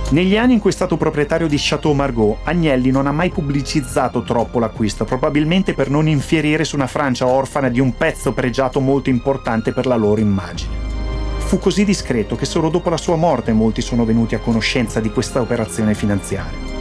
Negli 0.09 0.37
anni 0.37 0.53
in 0.53 0.59
cui 0.59 0.69
è 0.69 0.73
stato 0.73 0.95
proprietario 0.95 1.47
di 1.47 1.55
Chateau 1.57 1.93
Margaux, 1.93 2.37
Agnelli 2.43 2.91
non 2.91 3.07
ha 3.07 3.11
mai 3.11 3.29
pubblicizzato 3.29 4.21
troppo 4.21 4.59
l'acquisto, 4.59 5.05
probabilmente 5.05 5.73
per 5.73 5.89
non 5.89 6.07
infierire 6.07 6.65
su 6.65 6.75
una 6.75 6.87
Francia 6.87 7.25
orfana 7.25 7.69
di 7.69 7.79
un 7.79 7.97
pezzo 7.97 8.31
pregiato 8.31 8.79
molto 8.79 9.09
importante 9.09 9.73
per 9.73 9.87
la 9.87 9.95
loro 9.95 10.21
immagine. 10.21 10.91
Fu 11.39 11.57
così 11.57 11.83
discreto 11.83 12.35
che 12.35 12.45
solo 12.45 12.69
dopo 12.69 12.89
la 12.89 12.97
sua 12.97 13.15
morte 13.15 13.53
molti 13.53 13.81
sono 13.81 14.05
venuti 14.05 14.35
a 14.35 14.39
conoscenza 14.39 14.99
di 14.99 15.09
questa 15.09 15.41
operazione 15.41 15.95
finanziaria. 15.95 16.71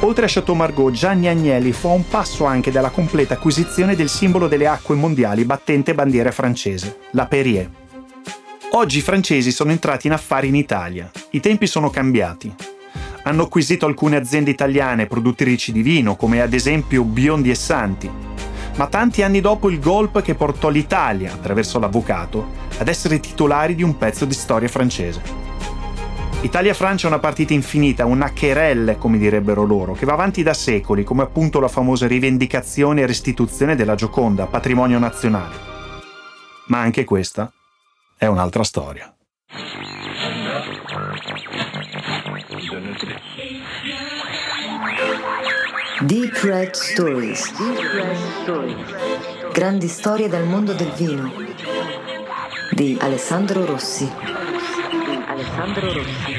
Oltre 0.00 0.26
a 0.26 0.28
Chateau 0.28 0.56
Margaux, 0.56 0.92
Gianni 0.92 1.28
Agnelli 1.28 1.72
fu 1.72 1.88
a 1.88 1.92
un 1.92 2.06
passo 2.06 2.44
anche 2.44 2.70
dalla 2.70 2.90
completa 2.90 3.34
acquisizione 3.34 3.96
del 3.96 4.08
simbolo 4.08 4.48
delle 4.48 4.66
acque 4.66 4.94
mondiali 4.94 5.44
battente 5.44 5.94
bandiera 5.94 6.30
francese, 6.32 6.98
la 7.12 7.26
Perrier. 7.26 7.70
Oggi 8.76 8.98
i 8.98 9.00
francesi 9.00 9.52
sono 9.52 9.70
entrati 9.70 10.06
in 10.06 10.12
affari 10.12 10.48
in 10.48 10.54
Italia. 10.54 11.10
I 11.30 11.40
tempi 11.40 11.66
sono 11.66 11.88
cambiati. 11.88 12.54
Hanno 13.22 13.44
acquisito 13.44 13.86
alcune 13.86 14.16
aziende 14.16 14.50
italiane 14.50 15.06
produttrici 15.06 15.72
di 15.72 15.80
vino, 15.80 16.14
come 16.14 16.42
ad 16.42 16.52
esempio 16.52 17.02
Biondi 17.02 17.48
e 17.48 17.54
Santi. 17.54 18.10
Ma 18.76 18.86
tanti 18.86 19.22
anni 19.22 19.40
dopo 19.40 19.70
il 19.70 19.80
golpe 19.80 20.20
che 20.20 20.34
portò 20.34 20.68
l'Italia, 20.68 21.32
attraverso 21.32 21.78
l'avvocato, 21.78 22.48
ad 22.76 22.88
essere 22.88 23.18
titolari 23.18 23.74
di 23.74 23.82
un 23.82 23.96
pezzo 23.96 24.26
di 24.26 24.34
storia 24.34 24.68
francese. 24.68 25.22
Italia-Francia 26.42 27.06
è 27.06 27.10
una 27.10 27.18
partita 27.18 27.54
infinita, 27.54 28.04
una 28.04 28.30
querelle, 28.30 28.98
come 28.98 29.16
direbbero 29.16 29.64
loro, 29.64 29.94
che 29.94 30.04
va 30.04 30.12
avanti 30.12 30.42
da 30.42 30.52
secoli, 30.52 31.02
come 31.02 31.22
appunto 31.22 31.60
la 31.60 31.68
famosa 31.68 32.06
rivendicazione 32.06 33.00
e 33.00 33.06
restituzione 33.06 33.74
della 33.74 33.94
Gioconda, 33.94 34.44
patrimonio 34.44 34.98
nazionale. 34.98 35.54
Ma 36.66 36.80
anche 36.80 37.04
questa 37.04 37.50
è 38.16 38.26
un'altra 38.26 38.64
storia. 38.64 39.12
Deep 46.00 46.34
Red 46.42 46.72
Stories. 46.72 47.52
Grandi 49.52 49.88
storie 49.88 50.28
dal 50.28 50.44
mondo 50.44 50.72
del 50.72 50.90
vino 50.92 51.32
di 52.72 52.96
Alessandro 53.00 53.64
Rossi. 53.64 54.10
Alessandro 55.26 55.92
Rossi. 55.92 56.35